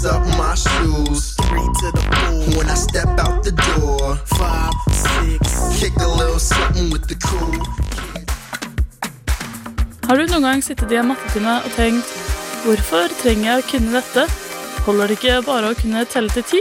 Up 0.06 0.22
my 0.36 0.54
shoes. 0.54 1.34
Three 1.48 1.68
to 1.80 1.88
the 1.96 2.02
pool 2.12 2.58
When 2.58 2.68
I 2.68 2.74
step 2.74 3.08
out 3.18 3.42
the 3.42 3.52
door. 3.52 4.16
Five, 4.38 4.74
six. 4.92 5.80
Kick 5.80 5.96
a 5.96 6.08
little 6.08 6.38
something 6.38 6.90
with 6.92 7.08
the 7.08 7.16
crew. 7.16 7.52
Har 10.04 10.20
du 10.20 10.26
noen 10.28 10.44
gang 10.44 10.62
sittet 10.62 10.92
i 10.92 10.98
en 11.00 11.08
mattetime 11.08 11.54
og 11.64 11.76
tenkt 11.78 12.10
hvorfor 12.64 13.12
trenger 13.22 13.46
jeg 13.48 13.62
å 13.62 13.68
kunne 13.70 13.92
dette? 13.94 14.24
Holder 14.84 15.08
det 15.08 15.16
ikke 15.16 15.36
bare 15.46 15.70
å 15.72 15.78
kunne 15.78 16.04
telle 16.12 16.32
til 16.34 16.44
ti? 16.50 16.60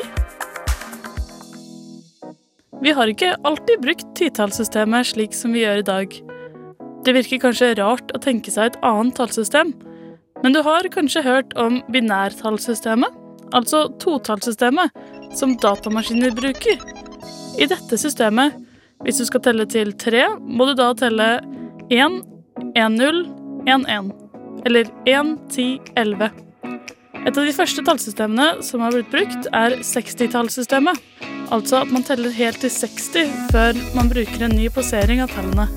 Vi 2.84 2.92
har 2.96 3.12
ikke 3.12 3.34
alltid 3.48 3.84
brukt 3.84 4.08
titallssystemet 4.20 5.12
slik 5.12 5.36
som 5.36 5.56
vi 5.56 5.64
gjør 5.64 5.82
i 5.82 5.88
dag. 5.88 6.16
Det 7.04 7.16
virker 7.16 7.44
kanskje 7.44 7.74
rart 7.80 8.12
å 8.16 8.22
tenke 8.24 8.52
seg 8.52 8.72
et 8.72 8.80
annet 8.84 9.16
tallsystem, 9.20 9.74
men 10.44 10.56
du 10.56 10.62
har 10.64 10.88
kanskje 10.92 11.24
hørt 11.24 11.52
om 11.60 11.82
binærtallssystemet, 11.92 13.23
altså 13.54 13.86
totallssystemet, 14.02 14.94
som 15.38 15.56
datamaskiner 15.62 16.34
bruker. 16.36 16.82
I 17.60 17.68
dette 17.70 17.98
systemet, 18.02 18.56
hvis 19.04 19.20
du 19.22 19.28
skal 19.28 19.44
telle 19.46 19.66
til 19.70 19.94
tre, 20.00 20.26
må 20.40 20.68
du 20.70 20.76
da 20.80 20.92
telle 20.98 21.30
1, 21.94 22.20
1-0, 22.80 23.22
1-1. 23.68 24.12
Eller 24.66 24.90
1-10-11. 25.10 26.32
Et 27.24 27.38
av 27.38 27.46
de 27.48 27.56
første 27.56 27.84
tallsystemene 27.88 28.64
som 28.66 28.84
har 28.84 28.96
blitt 28.96 29.12
brukt, 29.12 29.48
er 29.56 29.78
60-tallssystemet. 29.84 31.00
Altså 31.54 31.84
at 31.84 31.92
man 31.94 32.06
teller 32.08 32.34
helt 32.34 32.62
til 32.64 32.72
60 32.72 33.34
før 33.52 33.80
man 33.96 34.10
bruker 34.12 34.46
en 34.46 34.56
ny 34.58 34.70
posering 34.74 35.22
av 35.24 35.32
tallene. 35.36 35.68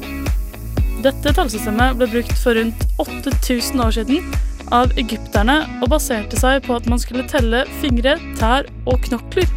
Dette 1.04 1.34
tallsystemet 1.36 1.98
ble 1.98 2.08
brukt 2.10 2.38
for 2.40 2.58
rundt 2.58 2.86
8000 3.02 3.82
år 3.84 3.98
siden 3.98 4.30
av 4.74 4.92
egypterne 4.98 5.60
og 5.80 5.90
baserte 5.92 6.38
seg 6.40 6.64
på 6.66 6.76
at 6.78 6.88
man 6.90 7.00
skulle 7.02 7.26
telle 7.30 7.64
fingre, 7.80 8.16
tær 8.40 8.68
og 8.86 9.00
knokler. 9.06 9.48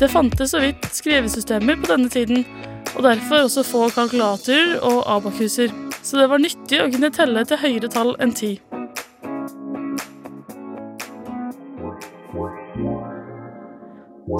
Det 0.00 0.10
fantes 0.10 0.52
så 0.52 0.60
vidt 0.62 0.84
skrivesystemer 0.92 1.78
på 1.80 1.90
denne 1.92 2.10
tiden, 2.12 2.44
og 2.94 3.06
derfor 3.06 3.46
også 3.46 3.64
få 3.66 3.88
kalkulatorer 3.94 4.76
og 4.82 5.02
abakuser, 5.16 5.72
så 6.02 6.20
det 6.20 6.28
var 6.30 6.42
nyttig 6.42 6.82
å 6.82 6.90
kunne 6.92 7.12
telle 7.14 7.44
til 7.48 7.60
høyere 7.62 7.90
tall 7.90 8.14
enn 8.22 8.34
ti. 8.36 8.56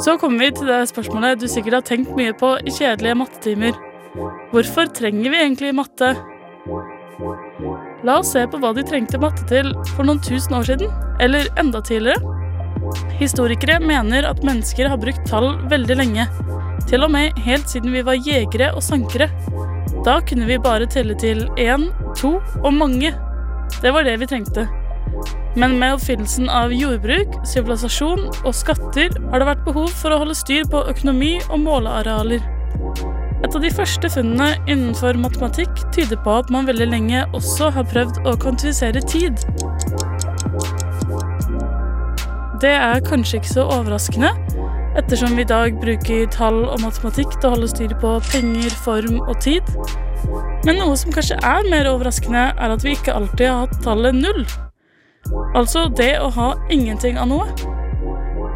Så 0.05 0.17
kommer 0.19 0.43
vi 0.43 0.51
til 0.57 0.69
det 0.69 0.83
spørsmålet 0.91 1.41
du 1.41 1.47
sikkert 1.49 1.79
har 1.79 1.87
tenkt 1.87 2.17
mye 2.19 2.35
på 2.37 2.57
i 2.67 2.73
kjedelige 2.75 3.19
mattetimer. 3.21 3.77
Hvorfor 4.51 4.91
trenger 4.91 5.31
vi 5.31 5.41
egentlig 5.41 5.75
matte? 5.75 6.15
La 8.05 8.19
oss 8.21 8.33
se 8.35 8.45
på 8.51 8.59
hva 8.61 8.73
de 8.77 8.85
trengte 8.87 9.21
matte 9.23 9.47
til 9.51 9.71
for 9.95 10.07
noen 10.07 10.21
tusen 10.25 10.57
år 10.59 10.67
siden, 10.69 10.91
eller 11.23 11.49
enda 11.61 11.83
tidligere. 11.85 12.35
Historikere 13.19 13.79
mener 13.81 14.27
at 14.29 14.43
mennesker 14.45 14.91
har 14.91 15.01
brukt 15.01 15.25
tall 15.29 15.55
veldig 15.71 15.99
lenge, 16.01 16.27
til 16.89 17.07
og 17.07 17.13
med 17.15 17.39
helt 17.47 17.71
siden 17.71 17.95
vi 17.95 18.05
var 18.05 18.19
jegere 18.19 18.73
og 18.75 18.85
sankere. 18.85 19.31
Da 20.05 20.19
kunne 20.29 20.49
vi 20.49 20.61
bare 20.61 20.89
telle 20.91 21.17
til 21.17 21.47
én, 21.61 21.89
to 22.19 22.37
og 22.63 22.73
mange. 22.75 23.15
Det 23.81 23.93
var 23.95 24.05
det 24.05 24.19
vi 24.21 24.29
trengte. 24.29 24.67
Men 25.57 25.79
med 25.79 25.95
oppfinnelsen 25.95 26.51
av 26.51 26.75
jordbruk, 26.75 27.39
sivilisasjon 27.47 28.27
og 28.43 28.53
skatter 28.57 29.15
har 29.31 29.41
det 29.41 29.49
vært 29.53 29.65
behov 29.69 29.93
for 29.95 30.13
å 30.13 30.21
holde 30.25 30.37
styr 30.37 30.67
på 30.71 30.83
økonomi 30.91 31.37
og 31.47 31.63
målearealer. 31.63 32.43
Et 33.45 33.53
av 33.53 33.61
de 33.61 33.69
første 33.69 34.09
funnene 34.09 34.55
innenfor 34.65 35.19
matematikk 35.21 35.83
tyder 35.93 36.17
på 36.25 36.39
at 36.41 36.49
man 36.53 36.65
veldig 36.65 36.87
lenge 36.89 37.25
også 37.37 37.69
har 37.75 37.85
prøvd 37.91 38.23
å 38.25 38.33
kvantifisere 38.41 39.03
tid. 39.05 39.43
Det 42.63 42.73
er 42.73 43.05
kanskje 43.05 43.43
ikke 43.43 43.51
så 43.51 43.67
overraskende, 43.69 44.31
ettersom 44.97 45.37
vi 45.37 45.45
i 45.45 45.51
dag 45.51 45.77
bruker 45.83 46.25
tall 46.33 46.63
og 46.65 46.81
matematikk 46.87 47.37
til 47.37 47.51
å 47.51 47.53
holde 47.59 47.69
styr 47.75 47.93
på 48.01 48.15
penger, 48.31 48.73
form 48.87 49.21
og 49.27 49.37
tid. 49.45 49.69
Men 50.65 50.81
noe 50.81 50.97
som 50.97 51.13
kanskje 51.13 51.37
er 51.45 51.69
mer 51.69 51.91
overraskende, 51.93 52.47
er 52.57 52.77
at 52.79 52.87
vi 52.87 52.97
ikke 52.97 53.13
alltid 53.13 53.51
har 53.51 53.67
hatt 53.67 53.81
tallet 53.85 54.17
null. 54.17 54.45
Altså 55.53 55.91
det 56.01 56.15
å 56.23 56.33
ha 56.33 56.55
ingenting 56.73 57.21
av 57.21 57.29
noe. 57.29 57.74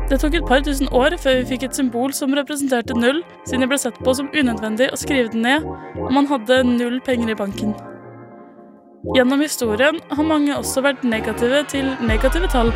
Det 0.09 0.17
tok 0.23 0.39
et 0.39 0.47
par 0.49 0.63
tusen 0.65 0.89
år 0.97 1.19
før 1.21 1.43
vi 1.43 1.49
fikk 1.51 1.67
et 1.67 1.77
symbol 1.77 2.15
som 2.17 2.33
representerte 2.37 2.95
null, 2.97 3.19
siden 3.45 3.67
det 3.67 3.69
ble 3.69 3.79
sett 3.83 3.99
på 4.01 4.15
som 4.17 4.31
unødvendig 4.33 4.89
å 4.89 4.97
skrive 4.97 5.29
det 5.35 5.43
ned, 5.43 5.67
og 6.01 6.09
man 6.17 6.29
hadde 6.31 6.63
null 6.65 6.97
penger 7.05 7.35
i 7.35 7.37
banken. 7.37 7.75
Gjennom 9.15 9.45
historien 9.45 10.01
har 10.09 10.27
mange 10.27 10.57
også 10.57 10.81
vært 10.87 11.05
negative 11.05 11.61
til 11.69 11.93
negative 12.09 12.49
tall. 12.55 12.73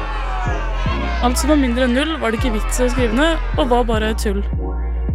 Alt 1.25 1.41
som 1.41 1.55
var 1.55 1.61
mindre 1.63 1.89
enn 1.89 1.97
null, 1.97 2.13
var 2.21 2.35
det 2.35 2.43
ikke 2.43 2.53
vits 2.59 2.83
i 2.83 2.85
å 2.85 2.93
skrive 2.93 3.17
ned, 3.17 3.49
og 3.57 3.73
var 3.73 3.89
bare 3.89 4.13
tull. 4.21 4.43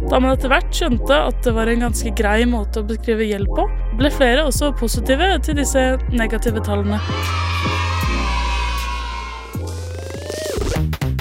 Da 0.08 0.18
man 0.18 0.32
etter 0.32 0.50
hvert 0.50 0.74
skjønte 0.74 1.22
at 1.30 1.38
det 1.46 1.54
var 1.54 1.70
en 1.70 1.86
ganske 1.86 2.14
grei 2.18 2.40
måte 2.50 2.82
å 2.82 2.88
beskrive 2.88 3.30
gjeld 3.30 3.50
på, 3.54 3.68
ble 4.00 4.10
flere 4.10 4.46
også 4.48 4.72
positive 4.80 5.36
til 5.46 5.60
disse 5.62 5.84
negative 6.10 6.66
tallene. 6.66 6.98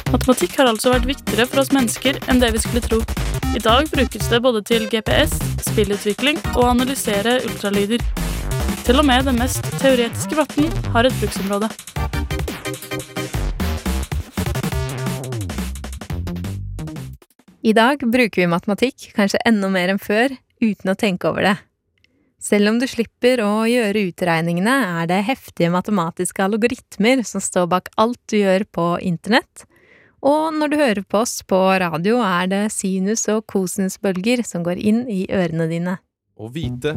Matematikk 0.08 0.54
har 0.56 0.70
altså 0.70 0.94
vært 0.94 1.08
viktigere 1.10 1.44
for 1.52 1.60
oss 1.60 1.74
mennesker 1.76 2.16
enn 2.32 2.40
det 2.40 2.54
vi 2.56 2.62
skulle 2.64 2.80
tro. 2.86 3.02
I 3.52 3.60
dag 3.60 3.90
brukes 3.92 4.30
det 4.32 4.40
både 4.46 4.62
til 4.70 4.86
GPS, 4.88 5.34
spillutvikling 5.66 6.40
og 6.54 6.62
å 6.64 6.70
analysere 6.70 7.42
ultralyder. 7.44 8.00
Til 8.88 9.02
og 9.02 9.08
med 9.10 9.28
den 9.28 9.36
mest 9.42 9.68
teoretiske 9.82 10.40
matten 10.40 10.72
har 10.96 11.10
et 11.10 11.20
bruksområde. 11.20 11.68
I 17.68 17.76
dag 17.76 18.00
bruker 18.00 18.46
vi 18.46 18.48
matematikk 18.48 19.12
kanskje 19.18 19.44
enda 19.44 19.68
mer 19.68 19.92
enn 19.92 20.00
før, 20.00 20.32
uten 20.64 20.94
å 20.94 20.96
tenke 20.96 21.28
over 21.28 21.52
det. 21.52 21.58
Selv 22.40 22.72
om 22.72 22.78
du 22.80 22.88
slipper 22.88 23.42
å 23.44 23.66
gjøre 23.68 24.08
utregningene, 24.08 24.84
er 25.02 25.10
det 25.12 25.26
heftige 25.28 25.74
matematiske 25.74 26.48
algoritmer 26.48 27.28
som 27.28 27.44
står 27.44 27.68
bak 27.74 27.92
alt 28.00 28.22
du 28.32 28.40
gjør 28.40 28.64
på 28.72 28.94
internett, 29.04 29.68
og 30.26 30.54
når 30.58 30.72
du 30.72 30.78
hører 30.80 31.04
på 31.06 31.22
oss 31.22 31.42
på 31.46 31.60
radio, 31.82 32.18
er 32.26 32.48
det 32.50 32.64
sinus- 32.74 33.28
og 33.30 33.46
kosinusbølger 33.48 34.44
som 34.46 34.64
går 34.66 34.82
inn 34.82 35.06
i 35.10 35.28
ørene 35.30 35.70
dine. 35.70 35.98
Å 36.38 36.50
vite 36.54 36.96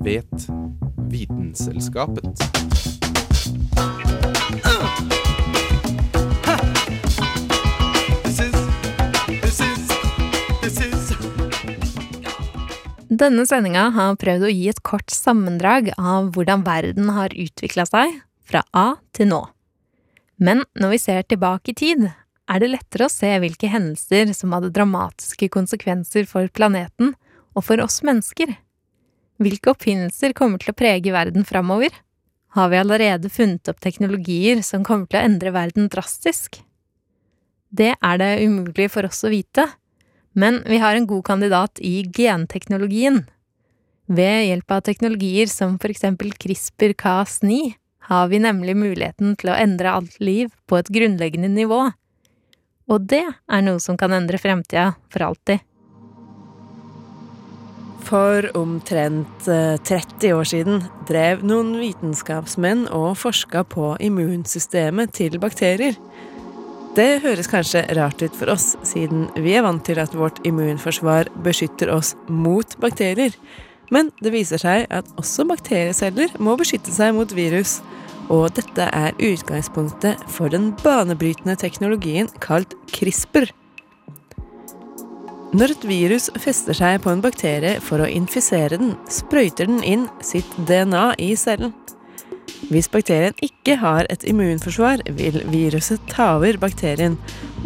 vet 0.00 0.48
Vitenselskapet. 1.12 2.40
Denne 13.12 13.44
sendinga 13.44 13.90
har 13.92 14.16
prøvd 14.16 14.46
å 14.48 14.50
gi 14.50 14.70
et 14.72 14.80
kort 14.88 15.12
sammendrag 15.12 15.90
av 15.98 16.30
hvordan 16.32 16.64
verden 16.64 17.12
har 17.12 17.34
utvikla 17.36 17.84
seg 17.86 18.16
fra 18.48 18.64
A 18.72 18.94
til 19.12 19.28
nå. 19.28 19.42
Men 20.42 20.64
når 20.80 20.94
vi 20.94 21.00
ser 21.02 21.28
tilbake 21.28 21.74
i 21.74 21.76
tid, 21.76 22.08
er 22.52 22.60
det 22.60 22.72
lettere 22.74 23.08
å 23.08 23.12
se 23.12 23.30
hvilke 23.40 23.70
hendelser 23.72 24.34
som 24.36 24.52
hadde 24.52 24.72
dramatiske 24.74 25.48
konsekvenser 25.52 26.26
for 26.28 26.50
planeten 26.52 27.14
og 27.56 27.64
for 27.64 27.80
oss 27.84 28.02
mennesker. 28.04 28.52
Hvilke 29.42 29.72
oppfinnelser 29.72 30.34
kommer 30.36 30.60
til 30.60 30.72
å 30.72 30.76
prege 30.76 31.14
verden 31.14 31.46
framover? 31.48 31.94
Har 32.52 32.68
vi 32.68 32.80
allerede 32.82 33.32
funnet 33.32 33.68
opp 33.72 33.80
teknologier 33.80 34.60
som 34.66 34.84
kommer 34.84 35.08
til 35.08 35.22
å 35.22 35.24
endre 35.24 35.54
verden 35.54 35.88
drastisk? 35.92 36.60
Det 37.72 37.94
er 37.96 38.18
det 38.20 38.32
umulig 38.44 38.90
for 38.92 39.08
oss 39.08 39.22
å 39.24 39.32
vite, 39.32 39.64
men 40.36 40.60
vi 40.68 40.80
har 40.82 40.96
en 40.96 41.08
god 41.08 41.24
kandidat 41.24 41.80
i 41.80 42.02
genteknologien. 42.04 43.22
Ved 44.12 44.48
hjelp 44.50 44.74
av 44.76 44.82
teknologier 44.84 45.48
som 45.48 45.78
for 45.80 45.92
eksempel 45.92 46.34
CRISPR-Cas9 46.36 47.72
har 48.10 48.28
vi 48.28 48.42
nemlig 48.42 48.76
muligheten 48.76 49.36
til 49.40 49.52
å 49.52 49.56
endre 49.56 49.94
alt 49.96 50.18
liv 50.20 50.52
på 50.68 50.76
et 50.80 50.90
grunnleggende 50.92 51.48
nivå. 51.48 51.86
Og 52.92 53.04
det 53.08 53.24
er 53.24 53.62
noe 53.64 53.80
som 53.80 53.96
kan 53.96 54.12
endre 54.12 54.40
fremtida 54.40 54.92
for 55.12 55.24
alltid. 55.30 55.62
For 58.02 58.44
omtrent 58.58 59.46
30 59.46 60.34
år 60.36 60.48
siden 60.50 60.82
drev 61.08 61.44
noen 61.46 61.76
vitenskapsmenn 61.80 62.84
og 62.92 63.14
forska 63.22 63.62
på 63.72 63.94
immunsystemet 64.04 65.14
til 65.16 65.38
bakterier. 65.40 65.96
Det 66.92 67.22
høres 67.22 67.48
kanskje 67.48 67.86
rart 67.96 68.20
ut 68.20 68.34
for 68.36 68.52
oss, 68.52 68.74
siden 68.84 69.30
vi 69.40 69.54
er 69.56 69.64
vant 69.64 69.80
til 69.86 69.96
at 70.02 70.12
vårt 70.12 70.42
immunforsvar 70.44 71.30
beskytter 71.46 71.88
oss 71.94 72.12
mot 72.28 72.76
bakterier. 72.82 73.32
Men 73.92 74.10
det 74.20 74.34
viser 74.34 74.60
seg 74.60 74.84
at 74.92 75.08
også 75.20 75.46
bakterieceller 75.48 76.34
må 76.42 76.58
beskytte 76.60 76.92
seg 76.92 77.14
mot 77.16 77.32
virus. 77.32 77.78
Og 78.30 78.52
dette 78.56 78.86
er 78.92 79.16
utgangspunktet 79.18 80.22
for 80.30 80.52
den 80.52 80.72
banebrytende 80.82 81.56
teknologien 81.58 82.30
kalt 82.44 82.76
CRISPR. 82.94 83.50
Når 85.52 85.74
et 85.74 85.82
virus 85.84 86.30
fester 86.40 86.76
seg 86.76 87.02
på 87.04 87.12
en 87.12 87.20
bakterie 87.20 87.76
for 87.84 88.00
å 88.00 88.08
infisere 88.08 88.78
den, 88.80 88.94
sprøyter 89.12 89.68
den 89.68 89.82
inn 89.84 90.06
sitt 90.24 90.48
DNA 90.68 91.10
i 91.20 91.34
cellen. 91.36 91.74
Hvis 92.72 92.88
bakterien 92.88 93.36
ikke 93.44 93.76
har 93.82 94.08
et 94.08 94.24
immunforsvar, 94.24 95.02
vil 95.18 95.42
viruset 95.52 96.00
ta 96.08 96.38
over 96.38 96.56
bakterien, 96.62 97.18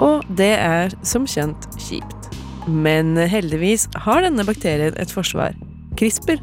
og 0.03 0.27
det 0.39 0.55
er 0.59 0.97
som 1.07 1.29
kjent 1.31 1.69
kjipt. 1.79 2.31
Men 2.67 3.15
heldigvis 3.15 3.87
har 4.03 4.25
denne 4.27 4.47
bakterien 4.49 4.97
et 4.99 5.13
forsvar 5.15 5.55
CRISPR. 5.95 6.43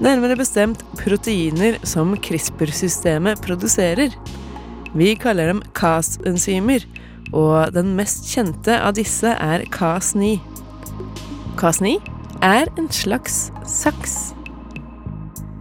Nærmere 0.00 0.32
bestemt 0.40 0.80
proteiner 0.96 1.76
som 1.84 2.14
CRISPR-systemet 2.24 3.42
produserer. 3.44 4.14
Vi 4.96 5.12
kaller 5.20 5.50
dem 5.50 5.60
Cas-enzymer, 5.76 6.86
og 7.36 7.74
den 7.76 7.92
mest 7.98 8.24
kjente 8.32 8.78
av 8.80 8.96
disse 8.96 9.34
er 9.36 9.66
Cas9. 9.74 10.38
Cas9 11.60 11.98
er 12.40 12.72
en 12.80 12.88
slags 12.88 13.50
saks. 13.68 14.32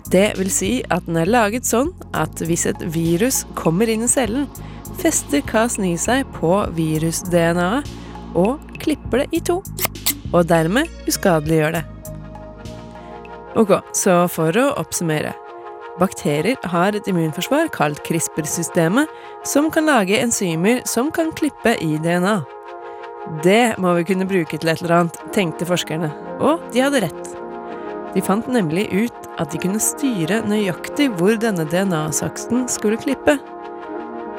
Det 0.10 0.32
vil 0.40 0.50
si 0.56 0.72
at 0.88 1.04
den 1.06 1.20
er 1.20 1.30
laget 1.30 1.68
sånn 1.68 1.92
at 2.16 2.40
hvis 2.40 2.64
et 2.72 2.88
virus 2.96 3.44
kommer 3.60 3.92
inn 3.92 4.08
i 4.08 4.10
cellen, 4.10 4.48
fester 5.04 5.44
Cas9 5.52 5.94
seg 6.00 6.24
på 6.40 6.56
virus-DNA-et 6.80 7.96
og 8.40 8.64
klipper 8.80 9.26
det 9.26 9.30
i 9.36 9.44
to. 9.44 9.60
Og 10.32 10.48
dermed 10.48 10.88
uskadeliggjør 11.12 11.82
det. 11.82 11.88
Ok, 13.60 13.74
så 13.92 14.22
for 14.32 14.56
å 14.56 14.70
oppsummere. 14.80 15.34
Bakterier 16.00 16.56
har 16.72 16.96
et 16.96 17.08
immunforsvar 17.12 17.68
kalt 17.76 18.00
CRISPR-systemet, 18.08 19.10
som 19.44 19.68
kan 19.74 19.90
lage 19.90 20.16
enzymer 20.16 20.80
som 20.88 21.10
kan 21.12 21.34
klippe 21.36 21.74
i 21.84 21.98
DNA. 22.00 22.38
Det 23.44 23.76
må 23.84 23.98
vi 23.98 24.06
kunne 24.08 24.30
bruke 24.30 24.56
til 24.56 24.72
et 24.72 24.80
eller 24.80 24.96
annet, 25.02 25.20
tenkte 25.36 25.68
forskerne, 25.68 26.08
og 26.40 26.64
de 26.72 26.86
hadde 26.86 27.04
rett. 27.04 27.34
De 28.16 28.24
fant 28.24 28.48
nemlig 28.48 28.88
ut 28.96 29.30
at 29.44 29.52
de 29.52 29.60
kunne 29.60 29.84
styre 29.84 30.40
nøyaktig 30.48 31.12
hvor 31.20 31.36
denne 31.36 31.68
DNA-saksen 31.68 32.64
skulle 32.72 33.02
klippe. 33.02 33.36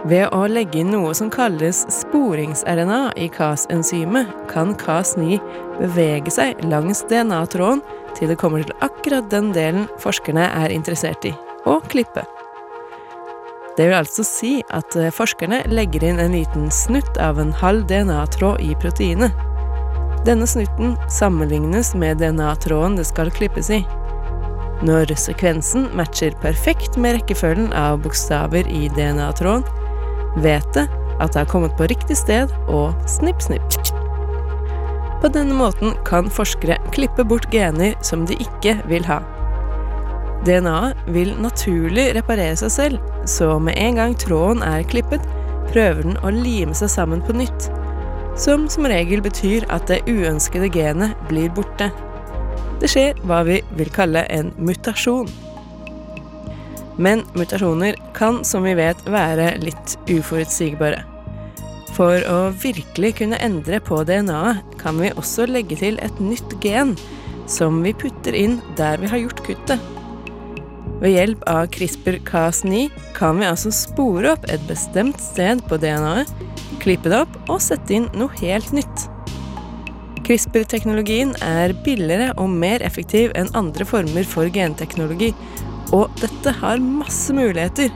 Ved 0.08 0.32
å 0.32 0.46
legge 0.48 0.80
inn 0.80 0.94
noe 0.94 1.12
som 1.12 1.28
kalles 1.28 1.84
sporings-RNA 1.92 3.02
i 3.20 3.28
Cas-enzymet, 3.36 4.32
kan 4.48 4.72
Cas9 4.80 5.36
bevege 5.76 6.32
seg 6.32 6.64
langs 6.72 7.04
DNA-tråden 7.12 7.84
til 8.16 8.30
det 8.30 8.38
kommer 8.40 8.64
til 8.64 8.76
akkurat 8.84 9.30
den 9.32 9.52
delen 9.56 9.88
forskerne 10.02 10.48
er 10.64 10.74
interessert 10.74 11.24
i 11.28 11.34
og 11.68 11.84
klippe. 11.92 12.24
Det 13.76 13.86
vil 13.86 13.96
altså 13.96 14.24
si 14.26 14.50
at 14.74 14.96
eh, 14.98 15.12
forskerne 15.14 15.62
legger 15.70 16.04
inn 16.04 16.20
en 16.20 16.34
liten 16.34 16.68
snutt 16.74 17.16
av 17.22 17.38
en 17.40 17.52
halv 17.62 17.86
DNA-tråd 17.88 18.60
i 18.64 18.74
proteinet. 18.82 19.32
Denne 20.26 20.48
snutten 20.48 20.96
sammenlignes 21.08 21.94
med 21.96 22.20
DNA-tråden 22.20 22.98
det 22.98 23.06
skal 23.08 23.32
klippes 23.32 23.70
i. 23.72 23.80
Når 24.84 25.12
sekvensen 25.20 25.88
matcher 25.96 26.36
perfekt 26.42 26.96
med 27.00 27.18
rekkefølgen 27.18 27.70
av 27.76 28.02
bokstaver 28.04 28.68
i 28.68 28.88
DNA-tråden, 28.96 29.64
vet 30.44 30.68
det 30.76 30.88
at 31.20 31.32
det 31.32 31.42
har 31.42 31.50
kommet 31.52 31.76
på 31.76 31.88
riktig 31.88 32.16
sted 32.20 32.52
og 32.68 32.96
snipp, 33.08 33.42
snipp. 33.44 33.99
På 35.20 35.28
denne 35.28 35.54
måten 35.54 35.92
kan 36.06 36.30
forskere 36.32 36.78
klippe 36.94 37.24
bort 37.28 37.50
gener 37.52 37.96
som 38.02 38.24
de 38.26 38.38
ikke 38.40 38.78
vil 38.88 39.04
ha. 39.04 39.20
DNA-et 40.46 41.00
vil 41.12 41.34
naturlig 41.36 42.06
reparere 42.16 42.56
seg 42.56 42.72
selv, 42.72 43.10
så 43.28 43.58
med 43.60 43.76
en 43.76 44.00
gang 44.00 44.14
tråden 44.16 44.64
er 44.64 44.86
klippet, 44.88 45.26
prøver 45.68 46.06
den 46.06 46.16
å 46.24 46.32
lime 46.32 46.72
seg 46.76 46.88
sammen 46.92 47.20
på 47.26 47.36
nytt, 47.36 47.68
som 48.40 48.64
som 48.72 48.88
regel 48.88 49.20
betyr 49.20 49.68
at 49.68 49.90
det 49.90 50.00
uønskede 50.08 50.70
genet 50.72 51.28
blir 51.28 51.52
borte. 51.52 51.90
Det 52.80 52.88
skjer 52.88 53.20
hva 53.28 53.42
vi 53.44 53.60
vil 53.76 53.92
kalle 53.92 54.24
en 54.32 54.54
mutasjon. 54.56 55.28
Men 57.00 57.26
mutasjoner 57.36 58.00
kan, 58.16 58.40
som 58.44 58.64
vi 58.64 58.72
vet, 58.76 59.04
være 59.08 59.52
litt 59.60 59.98
uforutsigbare. 60.08 61.04
For 61.96 62.22
å 62.30 62.38
virkelig 62.62 63.16
kunne 63.20 63.38
endre 63.42 63.80
på 63.84 64.02
DNA-et, 64.08 64.76
kan 64.80 65.00
vi 65.00 65.12
også 65.12 65.48
legge 65.50 65.78
til 65.80 65.98
et 66.04 66.20
nytt 66.22 66.54
gen, 66.62 66.94
som 67.50 67.80
vi 67.84 67.94
putter 67.96 68.36
inn 68.36 68.60
der 68.78 69.00
vi 69.02 69.10
har 69.10 69.24
gjort 69.24 69.42
kuttet. 69.46 69.88
Ved 71.00 71.14
hjelp 71.14 71.44
av 71.48 71.70
CRISPR-Cas9 71.74 72.90
kan 73.16 73.40
vi 73.40 73.48
altså 73.48 73.72
spore 73.72 74.34
opp 74.34 74.44
et 74.52 74.62
bestemt 74.68 75.20
sted 75.22 75.62
på 75.68 75.78
DNA-et, 75.80 76.30
klippe 76.80 77.12
det 77.12 77.22
opp 77.24 77.38
og 77.50 77.62
sette 77.64 77.96
inn 77.96 78.08
noe 78.16 78.32
helt 78.40 78.70
nytt. 78.76 79.06
CRISPR-teknologien 80.28 81.32
er 81.42 81.74
billigere 81.84 82.30
og 82.38 82.52
mer 82.52 82.84
effektiv 82.86 83.32
enn 83.38 83.50
andre 83.58 83.86
former 83.88 84.28
for 84.28 84.52
genteknologi, 84.52 85.32
og 85.96 86.12
dette 86.20 86.54
har 86.60 86.84
masse 86.84 87.34
muligheter. 87.34 87.90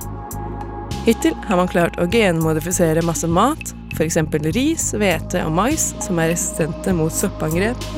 Hittil 1.05 1.37
har 1.47 1.61
man 1.61 1.69
klart 1.71 2.01
å 2.01 2.09
genmodifisere 2.11 3.05
masse 3.05 3.29
mat, 3.29 3.75
f.eks. 3.95 4.19
ris, 4.55 4.91
hvete 4.99 5.45
og 5.47 5.55
mais, 5.55 5.93
som 6.03 6.19
er 6.19 6.33
resistente 6.35 6.95
mot 6.97 7.13
soppangrep, 7.15 7.89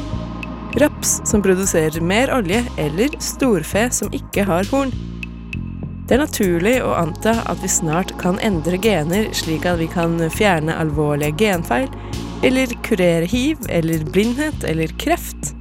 raps 0.80 1.20
som 1.24 1.42
produserer 1.44 2.00
mer 2.04 2.32
olje, 2.36 2.62
eller 2.76 3.16
storfe 3.22 3.86
som 3.94 4.12
ikke 4.14 4.44
har 4.48 4.68
horn. 4.72 4.92
Det 6.06 6.14
er 6.14 6.22
naturlig 6.22 6.76
å 6.86 6.92
anta 6.94 7.40
at 7.50 7.58
vi 7.64 7.70
snart 7.72 8.12
kan 8.20 8.38
endre 8.44 8.78
gener 8.78 9.32
slik 9.34 9.64
at 9.66 9.80
vi 9.80 9.88
kan 9.90 10.20
fjerne 10.30 10.76
alvorlige 10.78 11.34
genfeil, 11.40 11.88
eller 12.46 12.70
kurere 12.86 13.26
hiv 13.26 13.64
eller 13.72 14.04
blindhet 14.14 14.66
eller 14.68 14.92
kreft. 15.00 15.54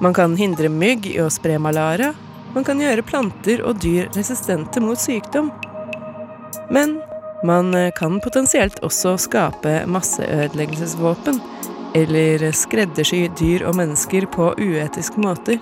Man 0.00 0.14
kan 0.16 0.36
hindre 0.38 0.70
mygg 0.72 1.08
i 1.10 1.18
å 1.20 1.28
spre 1.32 1.58
malaria, 1.60 2.14
man 2.54 2.64
kan 2.64 2.80
gjøre 2.80 3.04
planter 3.04 3.60
og 3.68 3.82
dyr 3.82 4.08
resistente 4.16 4.80
mot 4.80 5.00
sykdom. 5.00 5.50
Men 6.72 6.96
man 7.46 7.72
kan 7.98 8.18
potensielt 8.20 8.80
også 8.86 9.16
skape 9.20 9.78
masseødeleggelsesvåpen, 9.90 11.40
eller 11.96 12.50
skreddersy 12.52 13.26
dyr 13.38 13.64
og 13.68 13.78
mennesker 13.78 14.26
på 14.32 14.50
uetiske 14.58 15.22
måter. 15.22 15.60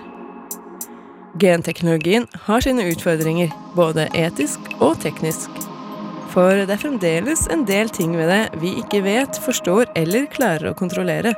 Genteknologien 1.38 2.27
har 2.47 2.62
sine 2.62 2.87
utfordringer, 2.90 3.51
både 3.75 4.07
etisk 4.14 4.61
og 4.79 5.01
teknisk. 5.03 5.51
For 6.35 6.64
det 6.66 6.75
er 6.75 6.83
fremdeles 6.83 7.47
en 7.55 7.64
del 7.66 7.90
ting 7.94 8.14
ved 8.18 8.31
det 8.31 8.61
vi 8.62 8.75
ikke 8.81 9.03
vet, 9.07 9.38
forstår 9.42 9.90
eller 9.99 10.31
klarer 10.31 10.70
å 10.70 10.79
kontrollere. 10.79 11.35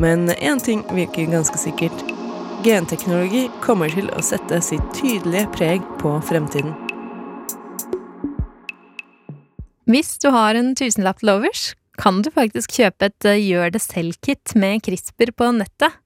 Men 0.00 0.28
én 0.32 0.60
ting 0.64 0.84
virker 0.92 1.28
ganske 1.32 1.60
sikkert. 1.60 2.04
Genteknologi 2.64 3.48
kommer 3.64 3.92
til 3.92 4.08
å 4.16 4.24
sette 4.24 4.60
sitt 4.64 4.84
tydelige 4.96 5.48
preg 5.56 5.84
på 6.00 6.14
fremtiden. 6.28 6.76
Hvis 9.92 10.14
du 10.22 10.30
har 10.32 10.56
en 10.56 10.70
tusenlapp 10.78 11.18
til 11.20 11.28
overs, 11.34 11.62
kan 12.00 12.22
du 12.24 12.30
faktisk 12.32 12.78
kjøpe 12.78 13.10
et 13.10 13.26
eh, 13.28 13.40
gjør 13.42 13.74
det 13.74 13.82
selv-kit 13.84 14.54
med 14.56 14.80
CRISPR 14.86 15.34
på 15.36 15.50
nettet. 15.52 15.98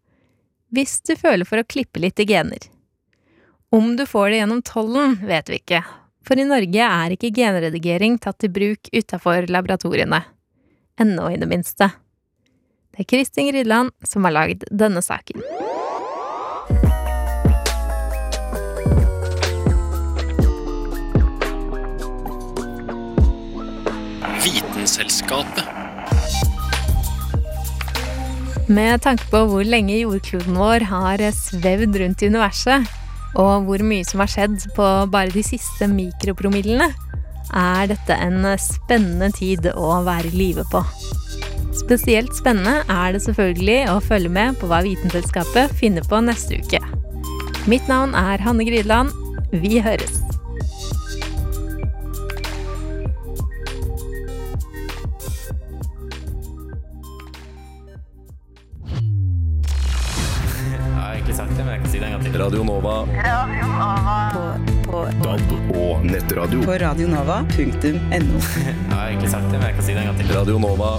Hvis 0.75 0.96
du 1.07 1.12
føler 1.14 1.46
for 1.46 1.62
å 1.62 1.68
klippe 1.68 2.03
litt 2.03 2.18
i 2.18 2.27
gener. 2.27 2.66
Om 3.70 3.94
du 3.94 4.03
får 4.09 4.33
det 4.33 4.40
gjennom 4.40 4.64
tollen, 4.66 5.14
vet 5.29 5.53
vi 5.53 5.61
ikke, 5.61 5.85
for 6.27 6.35
i 6.35 6.49
Norge 6.49 6.88
er 6.88 7.14
ikke 7.14 7.31
genredigering 7.37 8.18
tatt 8.18 8.49
i 8.49 8.51
bruk 8.51 8.90
utafor 8.90 9.46
laboratoriene. 9.55 10.25
Ennå, 10.99 11.31
i 11.31 11.38
det 11.38 11.46
minste. 11.46 11.92
Det 12.90 13.05
er 13.05 13.11
Kristin 13.12 13.53
Rydland 13.55 13.94
som 14.03 14.27
har 14.27 14.35
lagd 14.35 14.66
denne 14.72 15.05
saken. 15.05 15.46
Vitenselskapet. 25.27 25.65
Med 28.69 29.01
tanke 29.03 29.25
på 29.31 29.45
hvor 29.47 29.65
lenge 29.65 30.01
jordkloden 30.01 30.57
vår 30.59 30.87
har 30.91 31.23
svevd 31.33 31.97
rundt 32.01 32.23
i 32.23 32.27
universet, 32.31 32.87
og 33.37 33.67
hvor 33.67 33.83
mye 33.85 34.05
som 34.05 34.21
har 34.23 34.31
skjedd 34.33 34.59
på 34.75 34.87
bare 35.12 35.31
de 35.31 35.43
siste 35.45 35.87
mikropromillene, 35.91 36.91
er 37.55 37.87
dette 37.93 38.15
en 38.19 38.43
spennende 38.59 39.31
tid 39.37 39.69
å 39.75 40.03
være 40.07 40.33
i 40.33 40.35
live 40.35 40.65
på. 40.73 40.83
Spesielt 41.77 42.33
spennende 42.35 42.83
er 42.91 43.12
det 43.15 43.23
selvfølgelig 43.23 43.81
å 43.93 44.01
følge 44.03 44.33
med 44.33 44.59
på 44.59 44.71
hva 44.71 44.81
Vitenselskapet 44.83 45.75
finner 45.79 46.03
på 46.09 46.23
neste 46.25 46.59
uke. 46.59 46.81
Mitt 47.71 47.87
navn 47.91 48.17
er 48.19 48.43
Hanne 48.43 48.67
Grydland. 48.67 49.15
Vi 49.53 49.79
høres. 49.85 50.15
radionova.no. 66.97 68.41
Jeg 68.89 68.97
har 68.97 69.09
egentlig 69.09 69.31
sagt 69.31 69.45
det, 69.45 69.53
men 69.53 69.63
jeg 69.63 69.75
kan 69.75 69.85
si 69.85 69.93
det 69.93 70.01
en 70.01 70.07
gang 70.07 70.19
til. 70.19 70.37
Radio 70.39 70.59
Nova. 70.59 70.97